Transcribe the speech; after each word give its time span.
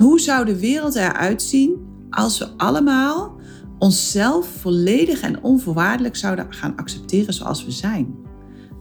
Hoe 0.00 0.20
zou 0.20 0.44
de 0.44 0.58
wereld 0.58 0.94
eruit 0.94 1.42
zien 1.42 1.76
als 2.10 2.38
we 2.38 2.48
allemaal 2.56 3.40
onszelf 3.78 4.48
volledig 4.60 5.20
en 5.20 5.42
onvoorwaardelijk 5.42 6.16
zouden 6.16 6.46
gaan 6.52 6.76
accepteren 6.76 7.34
zoals 7.34 7.64
we 7.64 7.70
zijn? 7.70 8.14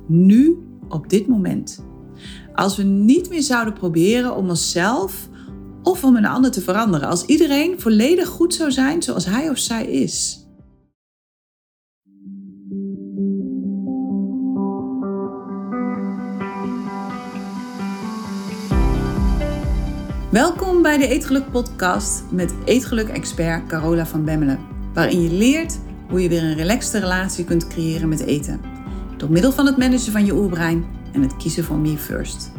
Nu, 0.07 0.57
op 0.87 1.09
dit 1.09 1.27
moment. 1.27 1.85
Als 2.53 2.77
we 2.77 2.83
niet 2.83 3.29
meer 3.29 3.41
zouden 3.41 3.73
proberen 3.73 4.35
om 4.35 4.49
onszelf 4.49 5.29
of 5.83 6.03
om 6.03 6.15
een 6.15 6.25
ander 6.25 6.51
te 6.51 6.61
veranderen. 6.61 7.09
Als 7.09 7.25
iedereen 7.25 7.79
volledig 7.79 8.27
goed 8.27 8.53
zou 8.53 8.71
zijn 8.71 9.03
zoals 9.03 9.25
hij 9.25 9.49
of 9.49 9.57
zij 9.57 9.85
is. 9.85 10.38
Welkom 20.31 20.81
bij 20.81 20.97
de 20.97 21.07
Eetgeluk 21.07 21.51
podcast 21.51 22.23
met 22.31 22.53
eetgeluk-expert 22.65 23.67
Carola 23.67 24.05
van 24.05 24.25
Bemmelen. 24.25 24.59
Waarin 24.93 25.21
je 25.21 25.31
leert 25.31 25.79
hoe 26.09 26.21
je 26.21 26.29
weer 26.29 26.43
een 26.43 26.55
relaxte 26.55 26.99
relatie 26.99 27.45
kunt 27.45 27.67
creëren 27.67 28.09
met 28.09 28.19
eten. 28.19 28.61
Door 29.17 29.31
middel 29.31 29.51
van 29.51 29.65
het 29.65 29.77
managen 29.77 30.11
van 30.11 30.25
je 30.25 30.33
oerbrein 30.33 30.85
en 31.13 31.21
het 31.21 31.37
kiezen 31.37 31.63
voor 31.63 31.77
me 31.77 31.97
first. 31.97 32.51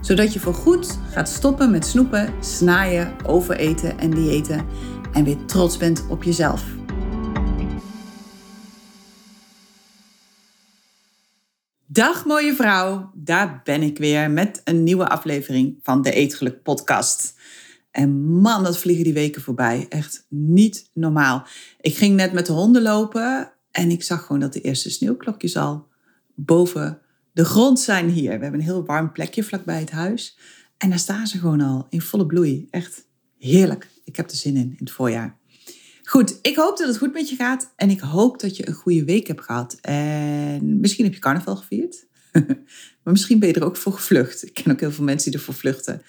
Zodat 0.00 0.32
je 0.32 0.40
voorgoed 0.40 0.98
gaat 1.10 1.28
stoppen 1.28 1.70
met 1.70 1.86
snoepen, 1.86 2.34
snaaien, 2.40 3.12
overeten 3.26 3.98
en 3.98 4.10
diëten. 4.10 4.64
En 5.12 5.24
weer 5.24 5.44
trots 5.44 5.76
bent 5.76 6.04
op 6.08 6.22
jezelf. 6.22 6.64
Dag 11.94 12.24
mooie 12.24 12.54
vrouw, 12.54 13.10
daar 13.14 13.60
ben 13.64 13.82
ik 13.82 13.98
weer 13.98 14.30
met 14.30 14.60
een 14.64 14.82
nieuwe 14.82 15.08
aflevering 15.08 15.78
van 15.82 16.02
de 16.02 16.12
Eetgeluk 16.12 16.62
podcast. 16.62 17.34
En 17.90 18.24
man, 18.24 18.64
dat 18.64 18.78
vliegen 18.78 19.04
die 19.04 19.12
weken 19.12 19.42
voorbij. 19.42 19.86
Echt 19.88 20.26
niet 20.28 20.90
normaal. 20.92 21.46
Ik 21.80 21.96
ging 21.96 22.16
net 22.16 22.32
met 22.32 22.46
de 22.46 22.52
honden 22.52 22.82
lopen 22.82 23.52
en 23.70 23.90
ik 23.90 24.02
zag 24.02 24.26
gewoon 24.26 24.40
dat 24.40 24.52
de 24.52 24.60
eerste 24.60 24.90
sneeuwklokjes 24.90 25.56
al 25.56 25.88
boven 26.34 26.98
de 27.32 27.44
grond 27.44 27.80
zijn 27.80 28.08
hier. 28.08 28.36
We 28.36 28.42
hebben 28.42 28.60
een 28.60 28.66
heel 28.66 28.84
warm 28.84 29.12
plekje 29.12 29.44
vlakbij 29.44 29.80
het 29.80 29.90
huis. 29.90 30.38
En 30.78 30.88
daar 30.88 30.98
staan 30.98 31.26
ze 31.26 31.38
gewoon 31.38 31.60
al 31.60 31.86
in 31.90 32.00
volle 32.00 32.26
bloei. 32.26 32.68
Echt 32.70 33.06
heerlijk. 33.38 33.88
Ik 34.04 34.16
heb 34.16 34.30
er 34.30 34.36
zin 34.36 34.56
in, 34.56 34.70
in 34.70 34.76
het 34.78 34.90
voorjaar. 34.90 35.38
Goed, 36.04 36.38
ik 36.42 36.56
hoop 36.56 36.76
dat 36.76 36.86
het 36.86 36.98
goed 36.98 37.12
met 37.12 37.28
je 37.28 37.36
gaat. 37.36 37.72
En 37.76 37.90
ik 37.90 38.00
hoop 38.00 38.40
dat 38.40 38.56
je 38.56 38.68
een 38.68 38.74
goede 38.74 39.04
week 39.04 39.26
hebt 39.26 39.44
gehad. 39.44 39.78
En 39.80 40.80
misschien 40.80 41.04
heb 41.04 41.14
je 41.14 41.20
carnaval 41.20 41.56
gevierd. 41.56 42.06
maar 43.02 43.12
misschien 43.12 43.38
ben 43.38 43.48
je 43.48 43.54
er 43.54 43.64
ook 43.64 43.76
voor 43.76 43.92
gevlucht. 43.92 44.46
Ik 44.46 44.54
ken 44.54 44.72
ook 44.72 44.80
heel 44.80 44.92
veel 44.92 45.04
mensen 45.04 45.30
die 45.30 45.40
ervoor 45.40 45.54
vluchten. 45.54 46.02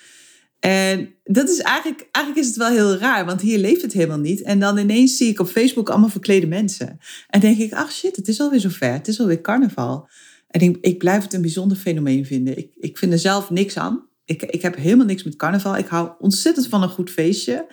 En 0.59 1.15
dat 1.23 1.49
is 1.49 1.59
eigenlijk, 1.59 2.07
eigenlijk 2.11 2.45
is 2.45 2.47
het 2.47 2.55
wel 2.55 2.69
heel 2.69 2.97
raar, 2.97 3.25
want 3.25 3.41
hier 3.41 3.57
leeft 3.57 3.81
het 3.81 3.93
helemaal 3.93 4.19
niet. 4.19 4.41
En 4.41 4.59
dan 4.59 4.77
ineens 4.77 5.17
zie 5.17 5.29
ik 5.29 5.39
op 5.39 5.47
Facebook 5.47 5.89
allemaal 5.89 6.09
verklede 6.09 6.47
mensen. 6.47 6.99
En 7.29 7.39
denk 7.39 7.57
ik, 7.57 7.73
ach 7.73 7.91
shit, 7.91 8.15
het 8.15 8.27
is 8.27 8.39
alweer 8.39 8.59
zover. 8.59 8.91
Het 8.91 9.07
is 9.07 9.19
alweer 9.19 9.41
carnaval. 9.41 10.09
En 10.47 10.61
ik, 10.61 10.77
ik 10.81 10.97
blijf 10.97 11.23
het 11.23 11.33
een 11.33 11.41
bijzonder 11.41 11.77
fenomeen 11.77 12.25
vinden. 12.25 12.57
Ik, 12.57 12.69
ik 12.77 12.97
vind 12.97 13.11
er 13.11 13.19
zelf 13.19 13.49
niks 13.49 13.77
aan. 13.77 14.07
Ik, 14.25 14.43
ik 14.43 14.61
heb 14.61 14.75
helemaal 14.75 15.05
niks 15.05 15.23
met 15.23 15.35
carnaval. 15.35 15.77
Ik 15.77 15.87
hou 15.87 16.11
ontzettend 16.19 16.67
van 16.67 16.83
een 16.83 16.89
goed 16.89 17.09
feestje. 17.09 17.67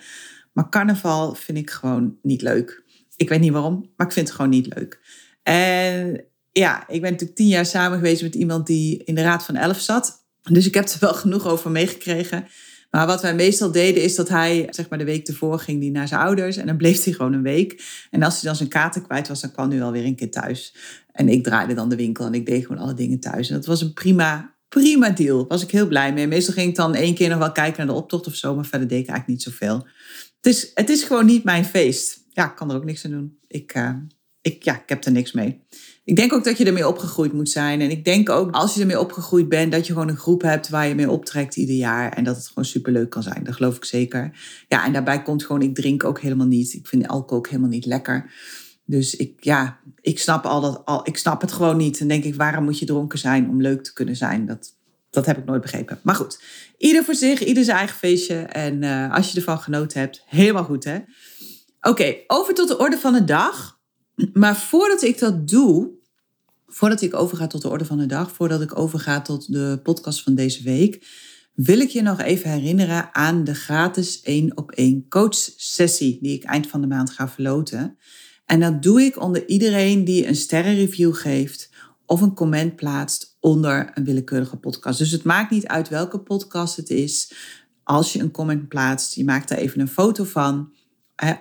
Maar 0.53 0.69
carnaval 0.69 1.35
vind 1.35 1.57
ik 1.57 1.69
gewoon 1.69 2.17
niet 2.21 2.41
leuk. 2.41 2.83
Ik 3.15 3.29
weet 3.29 3.39
niet 3.39 3.51
waarom, 3.51 3.91
maar 3.95 4.07
ik 4.07 4.13
vind 4.13 4.27
het 4.27 4.35
gewoon 4.35 4.51
niet 4.51 4.75
leuk. 4.75 4.99
En 5.43 6.25
ja, 6.51 6.87
ik 6.87 7.01
ben 7.01 7.11
natuurlijk 7.11 7.37
tien 7.37 7.47
jaar 7.47 7.65
samen 7.65 7.97
geweest 7.97 8.21
met 8.21 8.35
iemand 8.35 8.67
die 8.67 9.03
in 9.03 9.15
de 9.15 9.21
Raad 9.21 9.45
van 9.45 9.55
Elf 9.55 9.79
zat. 9.79 10.25
Dus 10.41 10.65
ik 10.65 10.73
heb 10.73 10.87
er 10.87 10.97
wel 10.99 11.13
genoeg 11.23 11.47
over 11.47 11.71
meegekregen. 11.71 12.47
Maar 12.93 13.07
wat 13.07 13.21
wij 13.21 13.35
meestal 13.35 13.71
deden 13.71 14.03
is 14.03 14.15
dat 14.15 14.29
hij, 14.29 14.67
zeg 14.69 14.89
maar 14.89 14.97
de 14.97 15.05
week 15.05 15.27
ervoor, 15.27 15.59
ging 15.59 15.79
die 15.79 15.91
naar 15.91 16.07
zijn 16.07 16.21
ouders. 16.21 16.57
En 16.57 16.65
dan 16.65 16.77
bleef 16.77 17.03
hij 17.03 17.13
gewoon 17.13 17.33
een 17.33 17.43
week. 17.43 17.83
En 18.11 18.23
als 18.23 18.33
hij 18.33 18.43
dan 18.43 18.55
zijn 18.55 18.69
kaarten 18.69 19.01
kwijt 19.01 19.27
was, 19.27 19.41
dan 19.41 19.51
kwam 19.51 19.69
hij 19.69 19.79
wel 19.79 19.91
weer 19.91 20.05
een 20.05 20.15
keer 20.15 20.31
thuis. 20.31 20.75
En 21.11 21.29
ik 21.29 21.43
draaide 21.43 21.73
dan 21.73 21.89
de 21.89 21.95
winkel 21.95 22.25
en 22.25 22.33
ik 22.33 22.45
deed 22.45 22.65
gewoon 22.65 22.81
alle 22.81 22.93
dingen 22.93 23.19
thuis. 23.19 23.49
En 23.49 23.55
dat 23.55 23.65
was 23.65 23.81
een 23.81 23.93
prima, 23.93 24.55
prima 24.69 25.09
deal. 25.09 25.37
Daar 25.37 25.47
was 25.47 25.63
ik 25.63 25.71
heel 25.71 25.87
blij 25.87 26.13
mee. 26.13 26.27
Meestal 26.27 26.53
ging 26.53 26.69
ik 26.69 26.75
dan 26.75 26.95
één 26.95 27.15
keer 27.15 27.29
nog 27.29 27.37
wel 27.37 27.51
kijken 27.51 27.77
naar 27.77 27.95
de 27.95 28.01
optocht 28.01 28.27
of 28.27 28.35
zo. 28.35 28.55
Maar 28.55 28.65
verder 28.65 28.87
deed 28.87 29.01
ik 29.01 29.07
eigenlijk 29.07 29.27
niet 29.27 29.53
zoveel. 29.53 29.87
Het 30.43 30.53
is, 30.53 30.71
het 30.73 30.89
is 30.89 31.03
gewoon 31.03 31.25
niet 31.25 31.43
mijn 31.43 31.65
feest. 31.65 32.25
Ja, 32.29 32.49
ik 32.49 32.55
kan 32.55 32.69
er 32.69 32.75
ook 32.75 32.85
niks 32.85 33.05
aan 33.05 33.11
doen. 33.11 33.37
Ik, 33.47 33.75
uh, 33.75 33.95
ik, 34.41 34.63
ja, 34.63 34.73
ik 34.73 34.89
heb 34.89 35.05
er 35.05 35.11
niks 35.11 35.31
mee. 35.31 35.61
Ik 36.03 36.15
denk 36.15 36.33
ook 36.33 36.43
dat 36.43 36.57
je 36.57 36.65
ermee 36.65 36.87
opgegroeid 36.87 37.33
moet 37.33 37.49
zijn. 37.49 37.81
En 37.81 37.89
ik 37.89 38.05
denk 38.05 38.29
ook 38.29 38.51
als 38.51 38.73
je 38.73 38.81
ermee 38.81 38.99
opgegroeid 38.99 39.49
bent, 39.49 39.71
dat 39.71 39.87
je 39.87 39.93
gewoon 39.93 40.09
een 40.09 40.17
groep 40.17 40.41
hebt 40.41 40.69
waar 40.69 40.87
je 40.87 40.95
mee 40.95 41.09
optrekt 41.09 41.55
ieder 41.55 41.75
jaar. 41.75 42.13
En 42.13 42.23
dat 42.23 42.35
het 42.35 42.47
gewoon 42.47 42.65
superleuk 42.65 43.09
kan 43.09 43.23
zijn. 43.23 43.43
Dat 43.43 43.55
geloof 43.55 43.75
ik 43.75 43.85
zeker. 43.85 44.39
Ja, 44.67 44.85
en 44.85 44.93
daarbij 44.93 45.21
komt 45.21 45.45
gewoon, 45.45 45.61
ik 45.61 45.75
drink 45.75 46.03
ook 46.03 46.19
helemaal 46.19 46.47
niet. 46.47 46.73
Ik 46.73 46.87
vind 46.87 47.07
alcohol 47.07 47.37
ook 47.37 47.47
helemaal 47.47 47.69
niet 47.69 47.85
lekker. 47.85 48.31
Dus 48.85 49.15
ik, 49.15 49.43
ja, 49.43 49.79
ik 50.01 50.19
snap, 50.19 50.45
al 50.45 50.61
dat, 50.61 50.85
al, 50.85 51.07
ik 51.07 51.17
snap 51.17 51.41
het 51.41 51.51
gewoon 51.51 51.77
niet. 51.77 51.99
En 51.99 52.07
denk 52.07 52.23
ik, 52.23 52.35
waarom 52.35 52.63
moet 52.63 52.79
je 52.79 52.85
dronken 52.85 53.19
zijn 53.19 53.49
om 53.49 53.61
leuk 53.61 53.83
te 53.83 53.93
kunnen 53.93 54.15
zijn? 54.15 54.45
Dat, 54.45 54.75
dat 55.13 55.25
heb 55.25 55.37
ik 55.37 55.45
nooit 55.45 55.61
begrepen. 55.61 55.99
Maar 56.03 56.15
goed, 56.15 56.41
ieder 56.77 57.03
voor 57.03 57.15
zich, 57.15 57.43
ieder 57.43 57.63
zijn 57.63 57.77
eigen 57.77 57.97
feestje. 57.97 58.35
En 58.35 58.81
uh, 58.81 59.13
als 59.13 59.31
je 59.31 59.37
ervan 59.37 59.59
genoten 59.59 59.99
hebt, 59.99 60.23
helemaal 60.25 60.63
goed 60.63 60.83
hè. 60.83 60.99
Oké, 61.81 62.15
over 62.27 62.53
tot 62.53 62.67
de 62.67 62.77
orde 62.77 62.97
van 62.97 63.13
de 63.13 63.23
dag. 63.23 63.79
Maar 64.33 64.57
voordat 64.57 65.01
ik 65.01 65.19
dat 65.19 65.47
doe, 65.47 65.91
voordat 66.67 67.01
ik 67.01 67.13
overga 67.13 67.47
tot 67.47 67.61
de 67.61 67.69
orde 67.69 67.85
van 67.85 67.97
de 67.97 68.05
dag, 68.05 68.31
voordat 68.31 68.61
ik 68.61 68.79
overga 68.79 69.21
tot 69.21 69.51
de 69.51 69.79
podcast 69.83 70.23
van 70.23 70.35
deze 70.35 70.63
week, 70.63 71.07
wil 71.53 71.79
ik 71.79 71.89
je 71.89 72.01
nog 72.01 72.21
even 72.21 72.49
herinneren 72.49 73.15
aan 73.15 73.43
de 73.43 73.55
gratis 73.55 74.21
1 74.21 74.57
op 74.57 74.71
1 74.71 75.05
coach 75.09 75.35
sessie 75.57 76.17
die 76.21 76.35
ik 76.35 76.43
eind 76.43 76.67
van 76.67 76.81
de 76.81 76.87
maand 76.87 77.09
ga 77.09 77.29
verloten. 77.29 77.97
En 78.45 78.59
dat 78.59 78.83
doe 78.83 79.01
ik 79.01 79.21
onder 79.21 79.47
iedereen 79.47 80.03
die 80.03 80.27
een 80.27 80.35
sterrenreview 80.35 81.15
geeft 81.15 81.69
of 82.05 82.21
een 82.21 82.33
comment 82.33 82.75
plaatst 82.75 83.32
onder 83.43 83.91
een 83.93 84.03
willekeurige 84.03 84.57
podcast. 84.57 84.97
Dus 84.97 85.11
het 85.11 85.23
maakt 85.23 85.51
niet 85.51 85.67
uit 85.67 85.89
welke 85.89 86.19
podcast 86.19 86.75
het 86.75 86.89
is. 86.89 87.33
Als 87.83 88.13
je 88.13 88.19
een 88.19 88.31
comment 88.31 88.67
plaatst, 88.67 89.13
je 89.13 89.23
maakt 89.23 89.49
daar 89.49 89.57
even 89.57 89.79
een 89.79 89.87
foto 89.87 90.23
van. 90.23 90.73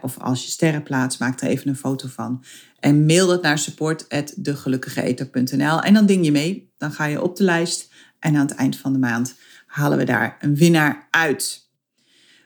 Of 0.01 0.19
als 0.19 0.45
je 0.45 0.51
sterren 0.51 0.83
plaatst, 0.83 1.21
maak 1.21 1.41
er 1.41 1.49
even 1.49 1.69
een 1.69 1.77
foto 1.77 2.09
van. 2.09 2.45
En 2.79 3.07
mail 3.07 3.27
dat 3.27 3.43
naar 3.43 3.59
support.degelukkigeeter.nl. 3.59 5.81
En 5.81 5.95
dan 5.95 6.07
ding 6.07 6.25
je 6.25 6.33
mee. 6.33 6.73
Dan 6.79 6.93
ga 6.93 7.05
je 7.05 7.23
op 7.23 7.37
de 7.37 7.45
lijst. 7.45 7.93
En 8.19 8.37
aan 8.37 8.47
het 8.47 8.55
eind 8.55 8.77
van 8.77 8.93
de 8.93 8.99
maand 8.99 9.35
halen 9.67 9.99
we 9.99 10.05
daar 10.05 10.37
een 10.41 10.57
winnaar 10.57 11.09
uit. 11.11 11.71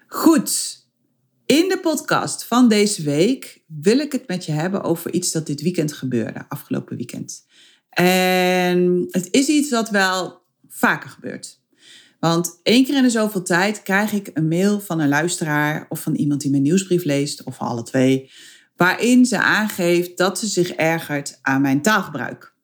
Goed. 0.06 0.84
In 1.46 1.68
de 1.68 1.78
podcast 1.82 2.44
van 2.44 2.68
deze 2.68 3.02
week 3.02 3.62
wil 3.66 3.98
ik 3.98 4.12
het 4.12 4.28
met 4.28 4.44
je 4.44 4.52
hebben 4.52 4.82
over 4.82 5.12
iets 5.12 5.32
dat 5.32 5.46
dit 5.46 5.62
weekend 5.62 5.92
gebeurde, 5.92 6.44
afgelopen 6.48 6.96
weekend. 6.96 7.44
En 8.04 9.06
het 9.10 9.28
is 9.30 9.48
iets 9.48 9.68
dat 9.68 9.90
wel 9.90 10.42
vaker 10.68 11.10
gebeurt. 11.10 11.60
Want 12.20 12.60
één 12.62 12.84
keer 12.84 12.96
in 12.96 13.02
de 13.02 13.10
zoveel 13.10 13.42
tijd 13.42 13.82
krijg 13.82 14.12
ik 14.12 14.30
een 14.34 14.48
mail 14.48 14.80
van 14.80 15.00
een 15.00 15.08
luisteraar 15.08 15.86
of 15.88 16.02
van 16.02 16.14
iemand 16.14 16.40
die 16.40 16.50
mijn 16.50 16.62
nieuwsbrief 16.62 17.04
leest, 17.04 17.42
of 17.44 17.58
alle 17.58 17.82
twee, 17.82 18.30
waarin 18.76 19.26
ze 19.26 19.38
aangeeft 19.38 20.16
dat 20.16 20.38
ze 20.38 20.46
zich 20.46 20.70
ergert 20.70 21.38
aan 21.42 21.60
mijn 21.60 21.82
taalgebruik. 21.82 22.54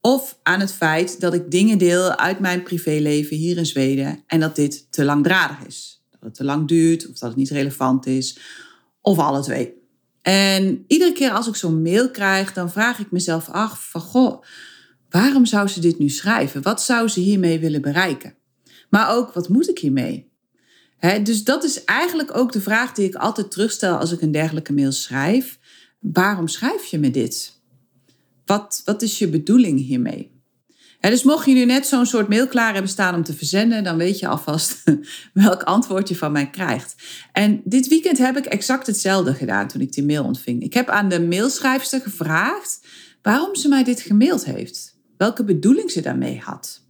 Of 0.00 0.38
aan 0.42 0.60
het 0.60 0.72
feit 0.72 1.20
dat 1.20 1.34
ik 1.34 1.50
dingen 1.50 1.78
deel 1.78 2.16
uit 2.16 2.40
mijn 2.40 2.62
privéleven 2.62 3.36
hier 3.36 3.56
in 3.56 3.66
Zweden 3.66 4.22
en 4.26 4.40
dat 4.40 4.56
dit 4.56 4.92
te 4.92 5.04
langdradig 5.04 5.66
is. 5.66 6.04
Dat 6.10 6.20
het 6.20 6.34
te 6.34 6.44
lang 6.44 6.68
duurt 6.68 7.08
of 7.08 7.18
dat 7.18 7.28
het 7.28 7.38
niet 7.38 7.50
relevant 7.50 8.06
is, 8.06 8.38
of 9.00 9.18
alle 9.18 9.42
twee. 9.42 9.74
En 10.26 10.84
iedere 10.86 11.12
keer 11.12 11.30
als 11.30 11.46
ik 11.46 11.54
zo'n 11.54 11.82
mail 11.82 12.10
krijg, 12.10 12.52
dan 12.52 12.70
vraag 12.70 12.98
ik 12.98 13.10
mezelf 13.10 13.48
af 13.48 13.90
van 13.90 14.00
goh, 14.00 14.42
waarom 15.10 15.46
zou 15.46 15.68
ze 15.68 15.80
dit 15.80 15.98
nu 15.98 16.08
schrijven? 16.08 16.62
Wat 16.62 16.82
zou 16.82 17.08
ze 17.08 17.20
hiermee 17.20 17.58
willen 17.58 17.82
bereiken? 17.82 18.34
Maar 18.90 19.10
ook, 19.16 19.32
wat 19.32 19.48
moet 19.48 19.68
ik 19.68 19.78
hiermee? 19.78 20.30
dus 21.22 21.44
dat 21.44 21.64
is 21.64 21.84
eigenlijk 21.84 22.36
ook 22.36 22.52
de 22.52 22.60
vraag 22.60 22.92
die 22.92 23.06
ik 23.06 23.14
altijd 23.14 23.50
terugstel 23.50 23.96
als 23.96 24.12
ik 24.12 24.20
een 24.20 24.32
dergelijke 24.32 24.72
mail 24.72 24.92
schrijf. 24.92 25.58
Waarom 25.98 26.48
schrijf 26.48 26.84
je 26.84 26.98
me 26.98 27.10
dit? 27.10 27.60
Wat, 28.44 28.82
wat 28.84 29.02
is 29.02 29.18
je 29.18 29.28
bedoeling 29.28 29.80
hiermee? 29.80 30.35
Dus 31.10 31.22
mocht 31.22 31.46
je 31.46 31.52
nu 31.52 31.64
net 31.64 31.86
zo'n 31.86 32.06
soort 32.06 32.28
mail 32.28 32.46
klaar 32.46 32.72
hebben 32.72 32.90
staan 32.90 33.14
om 33.14 33.22
te 33.22 33.34
verzenden, 33.34 33.84
dan 33.84 33.96
weet 33.96 34.18
je 34.18 34.28
alvast 34.28 34.82
welk 35.32 35.62
antwoord 35.62 36.08
je 36.08 36.16
van 36.16 36.32
mij 36.32 36.50
krijgt. 36.50 36.94
En 37.32 37.60
dit 37.64 37.88
weekend 37.88 38.18
heb 38.18 38.36
ik 38.36 38.46
exact 38.46 38.86
hetzelfde 38.86 39.34
gedaan 39.34 39.68
toen 39.68 39.80
ik 39.80 39.92
die 39.92 40.04
mail 40.04 40.24
ontving. 40.24 40.62
Ik 40.62 40.74
heb 40.74 40.88
aan 40.88 41.08
de 41.08 41.20
mailschrijfster 41.20 42.00
gevraagd 42.00 42.80
waarom 43.22 43.54
ze 43.54 43.68
mij 43.68 43.84
dit 43.84 44.00
gemaild 44.00 44.44
heeft. 44.44 44.98
Welke 45.16 45.44
bedoeling 45.44 45.90
ze 45.90 46.00
daarmee 46.00 46.40
had. 46.44 46.84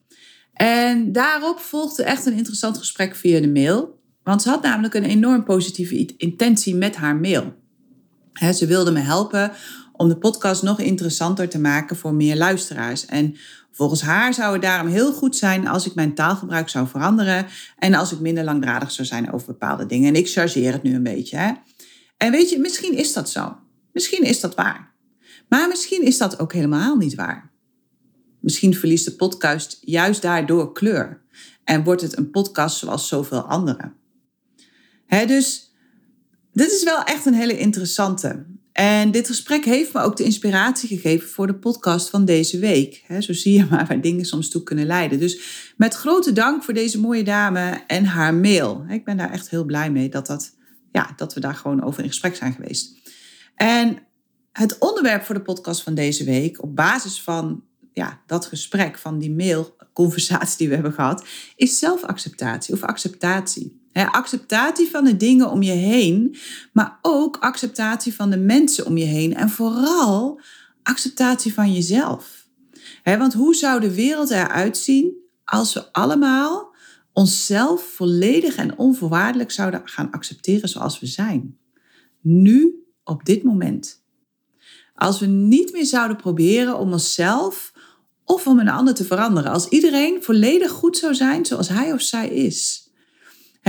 En 0.52 1.12
daarop 1.12 1.58
volgde 1.58 2.02
echt 2.02 2.26
een 2.26 2.36
interessant 2.36 2.78
gesprek 2.78 3.16
via 3.16 3.40
de 3.40 3.48
mail. 3.48 4.00
Want 4.22 4.42
ze 4.42 4.48
had 4.48 4.62
namelijk 4.62 4.94
een 4.94 5.04
enorm 5.04 5.44
positieve 5.44 6.14
intentie 6.16 6.74
met 6.74 6.96
haar 6.96 7.16
mail. 7.16 7.54
ze 8.54 8.66
wilde 8.66 8.90
me 8.90 9.00
helpen 9.00 9.52
om 9.92 10.08
de 10.08 10.16
podcast 10.16 10.62
nog 10.62 10.80
interessanter 10.80 11.48
te 11.48 11.58
maken 11.58 11.96
voor 11.96 12.14
meer 12.14 12.36
luisteraars. 12.36 13.06
En 13.06 13.36
volgens 13.76 14.00
haar 14.02 14.34
zou 14.34 14.52
het 14.52 14.62
daarom 14.62 14.88
heel 14.88 15.12
goed 15.12 15.36
zijn 15.36 15.66
als 15.66 15.86
ik 15.86 15.94
mijn 15.94 16.14
taalgebruik 16.14 16.68
zou 16.68 16.88
veranderen 16.88 17.46
en 17.78 17.94
als 17.94 18.12
ik 18.12 18.20
minder 18.20 18.44
langdradig 18.44 18.90
zou 18.90 19.08
zijn 19.08 19.32
over 19.32 19.46
bepaalde 19.46 19.86
dingen. 19.86 20.08
En 20.08 20.20
ik 20.20 20.28
chargeer 20.28 20.72
het 20.72 20.82
nu 20.82 20.94
een 20.94 21.02
beetje. 21.02 21.36
Hè? 21.36 21.52
En 22.16 22.30
weet 22.30 22.50
je, 22.50 22.58
misschien 22.58 22.96
is 22.96 23.12
dat 23.12 23.30
zo. 23.30 23.56
Misschien 23.92 24.22
is 24.22 24.40
dat 24.40 24.54
waar. 24.54 24.94
Maar 25.48 25.68
misschien 25.68 26.02
is 26.02 26.18
dat 26.18 26.38
ook 26.38 26.52
helemaal 26.52 26.96
niet 26.96 27.14
waar. 27.14 27.52
Misschien 28.40 28.74
verliest 28.74 29.04
de 29.04 29.16
podcast 29.16 29.78
juist 29.80 30.22
daardoor 30.22 30.72
kleur 30.72 31.24
en 31.64 31.84
wordt 31.84 32.02
het 32.02 32.16
een 32.16 32.30
podcast 32.30 32.78
zoals 32.78 33.08
zoveel 33.08 33.42
andere. 33.42 33.92
Hè, 35.06 35.26
dus 35.26 35.74
dit 36.52 36.72
is 36.72 36.84
wel 36.84 37.02
echt 37.02 37.26
een 37.26 37.34
hele 37.34 37.58
interessante. 37.58 38.46
En 38.76 39.10
dit 39.10 39.26
gesprek 39.26 39.64
heeft 39.64 39.92
me 39.92 40.00
ook 40.00 40.16
de 40.16 40.24
inspiratie 40.24 40.88
gegeven 40.88 41.28
voor 41.28 41.46
de 41.46 41.54
podcast 41.54 42.10
van 42.10 42.24
deze 42.24 42.58
week. 42.58 43.04
zo 43.20 43.32
zie 43.32 43.58
je 43.58 43.66
maar 43.70 43.86
waar 43.86 44.00
dingen 44.00 44.24
soms 44.24 44.48
toe 44.48 44.62
kunnen 44.62 44.86
leiden. 44.86 45.18
Dus 45.18 45.40
met 45.76 45.94
grote 45.94 46.32
dank 46.32 46.62
voor 46.62 46.74
deze 46.74 47.00
mooie 47.00 47.24
dame 47.24 47.84
en 47.86 48.04
haar 48.04 48.34
mail. 48.34 48.84
Ik 48.88 49.04
ben 49.04 49.16
daar 49.16 49.32
echt 49.32 49.50
heel 49.50 49.64
blij 49.64 49.90
mee 49.90 50.08
dat, 50.08 50.26
dat, 50.26 50.56
ja, 50.92 51.12
dat 51.16 51.34
we 51.34 51.40
daar 51.40 51.54
gewoon 51.54 51.82
over 51.82 52.02
in 52.02 52.08
gesprek 52.08 52.36
zijn 52.36 52.52
geweest. 52.52 52.96
En 53.54 53.98
het 54.52 54.78
onderwerp 54.78 55.22
voor 55.22 55.34
de 55.34 55.42
podcast 55.42 55.82
van 55.82 55.94
deze 55.94 56.24
week, 56.24 56.62
op 56.62 56.76
basis 56.76 57.22
van 57.22 57.64
ja, 57.92 58.20
dat 58.26 58.46
gesprek, 58.46 58.98
van 58.98 59.18
die 59.18 59.34
mailconversatie 59.34 60.58
die 60.58 60.68
we 60.68 60.74
hebben 60.74 60.92
gehad, 60.92 61.26
is 61.54 61.78
zelfacceptatie 61.78 62.74
of 62.74 62.82
acceptatie 62.82 63.85
acceptatie 64.04 64.90
van 64.90 65.04
de 65.04 65.16
dingen 65.16 65.50
om 65.50 65.62
je 65.62 65.72
heen, 65.72 66.36
maar 66.72 66.98
ook 67.02 67.36
acceptatie 67.36 68.14
van 68.14 68.30
de 68.30 68.36
mensen 68.36 68.86
om 68.86 68.96
je 68.96 69.04
heen 69.04 69.34
en 69.34 69.50
vooral 69.50 70.40
acceptatie 70.82 71.54
van 71.54 71.72
jezelf. 71.72 72.48
want 73.04 73.32
hoe 73.32 73.54
zou 73.54 73.80
de 73.80 73.94
wereld 73.94 74.30
eruit 74.30 74.76
zien 74.76 75.16
als 75.44 75.74
we 75.74 75.92
allemaal 75.92 76.74
onszelf 77.12 77.82
volledig 77.82 78.56
en 78.56 78.78
onvoorwaardelijk 78.78 79.50
zouden 79.50 79.80
gaan 79.84 80.10
accepteren 80.10 80.68
zoals 80.68 81.00
we 81.00 81.06
zijn? 81.06 81.58
Nu, 82.20 82.86
op 83.04 83.24
dit 83.24 83.42
moment. 83.42 84.04
Als 84.94 85.20
we 85.20 85.26
niet 85.26 85.72
meer 85.72 85.86
zouden 85.86 86.16
proberen 86.16 86.78
om 86.78 86.92
onszelf 86.92 87.72
of 88.24 88.46
om 88.46 88.58
een 88.58 88.68
ander 88.68 88.94
te 88.94 89.04
veranderen. 89.04 89.52
Als 89.52 89.68
iedereen 89.68 90.22
volledig 90.22 90.70
goed 90.70 90.96
zou 90.96 91.14
zijn 91.14 91.44
zoals 91.44 91.68
hij 91.68 91.92
of 91.92 92.00
zij 92.00 92.28
is 92.28 92.85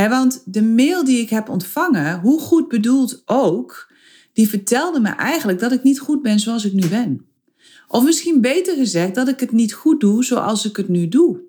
want 0.05 0.41
de 0.45 0.63
mail 0.63 1.03
die 1.03 1.21
ik 1.21 1.29
heb 1.29 1.49
ontvangen, 1.49 2.19
hoe 2.19 2.39
goed 2.39 2.67
bedoeld 2.67 3.21
ook, 3.25 3.91
die 4.33 4.49
vertelde 4.49 4.99
me 4.99 5.09
eigenlijk 5.09 5.59
dat 5.59 5.71
ik 5.71 5.83
niet 5.83 5.99
goed 5.99 6.21
ben 6.21 6.39
zoals 6.39 6.65
ik 6.65 6.73
nu 6.73 6.87
ben. 6.87 7.25
Of 7.87 8.03
misschien 8.03 8.41
beter 8.41 8.75
gezegd 8.75 9.15
dat 9.15 9.27
ik 9.27 9.39
het 9.39 9.51
niet 9.51 9.73
goed 9.73 9.99
doe 9.99 10.23
zoals 10.23 10.65
ik 10.65 10.77
het 10.77 10.87
nu 10.87 11.07
doe. 11.07 11.39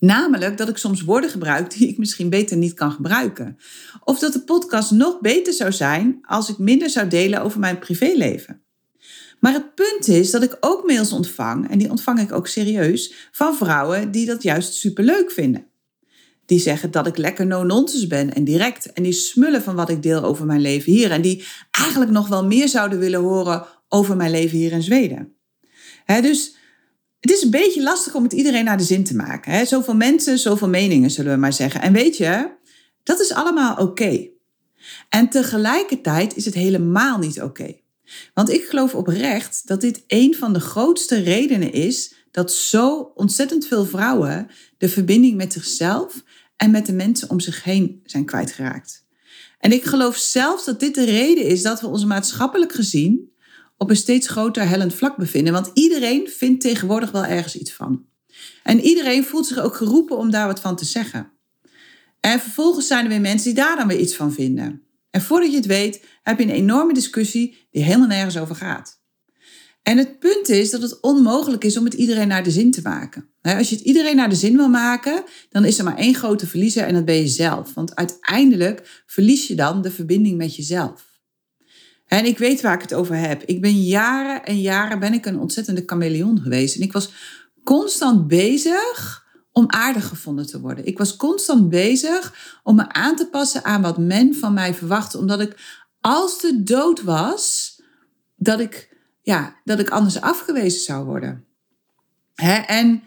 Namelijk 0.00 0.56
dat 0.56 0.68
ik 0.68 0.76
soms 0.76 1.02
woorden 1.02 1.30
gebruik 1.30 1.70
die 1.70 1.88
ik 1.88 1.98
misschien 1.98 2.30
beter 2.30 2.56
niet 2.56 2.74
kan 2.74 2.92
gebruiken. 2.92 3.58
Of 4.04 4.18
dat 4.18 4.32
de 4.32 4.40
podcast 4.40 4.90
nog 4.90 5.20
beter 5.20 5.52
zou 5.52 5.72
zijn 5.72 6.18
als 6.22 6.48
ik 6.48 6.58
minder 6.58 6.90
zou 6.90 7.08
delen 7.08 7.42
over 7.42 7.60
mijn 7.60 7.78
privéleven. 7.78 8.62
Maar 9.40 9.52
het 9.52 9.74
punt 9.74 10.08
is 10.08 10.30
dat 10.30 10.42
ik 10.42 10.56
ook 10.60 10.86
mails 10.86 11.12
ontvang, 11.12 11.70
en 11.70 11.78
die 11.78 11.90
ontvang 11.90 12.20
ik 12.20 12.32
ook 12.32 12.46
serieus, 12.46 13.28
van 13.32 13.56
vrouwen 13.56 14.10
die 14.10 14.26
dat 14.26 14.42
juist 14.42 14.74
superleuk 14.74 15.30
vinden. 15.30 15.66
Die 16.48 16.58
zeggen 16.58 16.90
dat 16.90 17.06
ik 17.06 17.16
lekker 17.16 17.46
no-nonsense 17.46 18.06
ben 18.06 18.34
en 18.34 18.44
direct. 18.44 18.92
En 18.92 19.02
die 19.02 19.12
smullen 19.12 19.62
van 19.62 19.74
wat 19.74 19.88
ik 19.88 20.02
deel 20.02 20.22
over 20.22 20.46
mijn 20.46 20.60
leven 20.60 20.92
hier. 20.92 21.10
En 21.10 21.22
die 21.22 21.44
eigenlijk 21.70 22.10
nog 22.10 22.28
wel 22.28 22.44
meer 22.44 22.68
zouden 22.68 22.98
willen 22.98 23.20
horen 23.20 23.66
over 23.88 24.16
mijn 24.16 24.30
leven 24.30 24.58
hier 24.58 24.72
in 24.72 24.82
Zweden. 24.82 25.36
dus 26.06 26.56
het 27.20 27.30
is 27.30 27.42
een 27.42 27.50
beetje 27.50 27.82
lastig 27.82 28.14
om 28.14 28.22
het 28.22 28.32
iedereen 28.32 28.64
naar 28.64 28.76
de 28.76 28.84
zin 28.84 29.04
te 29.04 29.16
maken. 29.16 29.52
He, 29.52 29.64
zoveel 29.64 29.94
mensen, 29.94 30.38
zoveel 30.38 30.68
meningen, 30.68 31.10
zullen 31.10 31.32
we 31.32 31.38
maar 31.38 31.52
zeggen. 31.52 31.80
En 31.80 31.92
weet 31.92 32.16
je, 32.16 32.50
dat 33.02 33.20
is 33.20 33.32
allemaal 33.32 33.76
oké. 33.76 34.28
En 35.08 35.28
tegelijkertijd 35.28 36.36
is 36.36 36.44
het 36.44 36.54
helemaal 36.54 37.18
niet 37.18 37.42
oké. 37.42 37.76
Want 38.34 38.50
ik 38.50 38.64
geloof 38.64 38.94
oprecht 38.94 39.62
dat 39.66 39.80
dit 39.80 40.04
een 40.06 40.34
van 40.34 40.52
de 40.52 40.60
grootste 40.60 41.20
redenen 41.20 41.72
is 41.72 42.14
dat 42.30 42.52
zo 42.52 43.12
ontzettend 43.14 43.66
veel 43.66 43.84
vrouwen 43.84 44.48
de 44.78 44.88
verbinding 44.88 45.36
met 45.36 45.52
zichzelf 45.52 46.22
en 46.58 46.70
met 46.70 46.86
de 46.86 46.92
mensen 46.92 47.30
om 47.30 47.40
zich 47.40 47.64
heen 47.64 48.00
zijn 48.04 48.24
kwijtgeraakt. 48.24 49.06
En 49.58 49.72
ik 49.72 49.84
geloof 49.84 50.16
zelfs 50.16 50.64
dat 50.64 50.80
dit 50.80 50.94
de 50.94 51.04
reden 51.04 51.44
is 51.44 51.62
dat 51.62 51.80
we 51.80 51.86
ons 51.86 52.04
maatschappelijk 52.04 52.72
gezien 52.72 53.32
op 53.76 53.90
een 53.90 53.96
steeds 53.96 54.28
groter 54.28 54.68
hellend 54.68 54.94
vlak 54.94 55.16
bevinden. 55.16 55.52
Want 55.52 55.70
iedereen 55.74 56.28
vindt 56.28 56.60
tegenwoordig 56.60 57.10
wel 57.10 57.24
ergens 57.24 57.56
iets 57.56 57.72
van. 57.72 58.04
En 58.62 58.80
iedereen 58.80 59.24
voelt 59.24 59.46
zich 59.46 59.58
ook 59.58 59.76
geroepen 59.76 60.16
om 60.16 60.30
daar 60.30 60.46
wat 60.46 60.60
van 60.60 60.76
te 60.76 60.84
zeggen. 60.84 61.30
En 62.20 62.40
vervolgens 62.40 62.86
zijn 62.86 63.04
er 63.04 63.10
weer 63.10 63.20
mensen 63.20 63.54
die 63.54 63.62
daar 63.62 63.76
dan 63.76 63.88
weer 63.88 63.98
iets 63.98 64.14
van 64.14 64.32
vinden. 64.32 64.82
En 65.10 65.20
voordat 65.20 65.50
je 65.50 65.56
het 65.56 65.66
weet, 65.66 66.04
heb 66.22 66.38
je 66.38 66.44
een 66.44 66.50
enorme 66.50 66.94
discussie 66.94 67.66
die 67.70 67.82
helemaal 67.82 68.08
nergens 68.08 68.38
over 68.38 68.54
gaat. 68.54 68.97
En 69.88 69.98
het 69.98 70.18
punt 70.18 70.48
is 70.48 70.70
dat 70.70 70.82
het 70.82 71.00
onmogelijk 71.00 71.64
is 71.64 71.76
om 71.76 71.84
het 71.84 71.94
iedereen 71.94 72.28
naar 72.28 72.42
de 72.42 72.50
zin 72.50 72.70
te 72.70 72.80
maken. 72.82 73.28
Als 73.42 73.68
je 73.68 73.76
het 73.76 73.84
iedereen 73.84 74.16
naar 74.16 74.28
de 74.28 74.34
zin 74.34 74.56
wil 74.56 74.68
maken, 74.68 75.22
dan 75.50 75.64
is 75.64 75.78
er 75.78 75.84
maar 75.84 75.96
één 75.96 76.14
grote 76.14 76.46
verliezer 76.46 76.84
en 76.84 76.94
dat 76.94 77.04
ben 77.04 77.14
je 77.14 77.28
zelf. 77.28 77.74
Want 77.74 77.94
uiteindelijk 77.96 79.02
verlies 79.06 79.46
je 79.46 79.54
dan 79.54 79.82
de 79.82 79.90
verbinding 79.90 80.36
met 80.36 80.56
jezelf. 80.56 81.20
En 82.06 82.24
ik 82.24 82.38
weet 82.38 82.60
waar 82.60 82.74
ik 82.74 82.80
het 82.80 82.94
over 82.94 83.16
heb. 83.16 83.42
Ik 83.42 83.60
ben 83.60 83.82
jaren 83.82 84.44
en 84.44 84.60
jaren 84.60 84.98
ben 84.98 85.12
ik 85.12 85.26
een 85.26 85.38
ontzettende 85.38 85.82
chameleon 85.86 86.40
geweest. 86.40 86.76
En 86.76 86.82
ik 86.82 86.92
was 86.92 87.12
constant 87.64 88.26
bezig 88.26 89.24
om 89.52 89.64
aardig 89.68 90.08
gevonden 90.08 90.46
te 90.46 90.60
worden. 90.60 90.86
Ik 90.86 90.98
was 90.98 91.16
constant 91.16 91.68
bezig 91.68 92.34
om 92.62 92.76
me 92.76 92.88
aan 92.92 93.16
te 93.16 93.28
passen 93.28 93.64
aan 93.64 93.82
wat 93.82 93.98
men 93.98 94.34
van 94.34 94.54
mij 94.54 94.74
verwachtte. 94.74 95.18
Omdat 95.18 95.40
ik 95.40 95.80
als 96.00 96.40
de 96.40 96.62
dood 96.62 97.02
was, 97.02 97.76
dat 98.36 98.60
ik 98.60 98.87
ja, 99.28 99.56
dat 99.64 99.78
ik 99.78 99.90
anders 99.90 100.20
afgewezen 100.20 100.80
zou 100.80 101.04
worden. 101.04 101.44
Hè? 102.34 102.54
En 102.54 103.02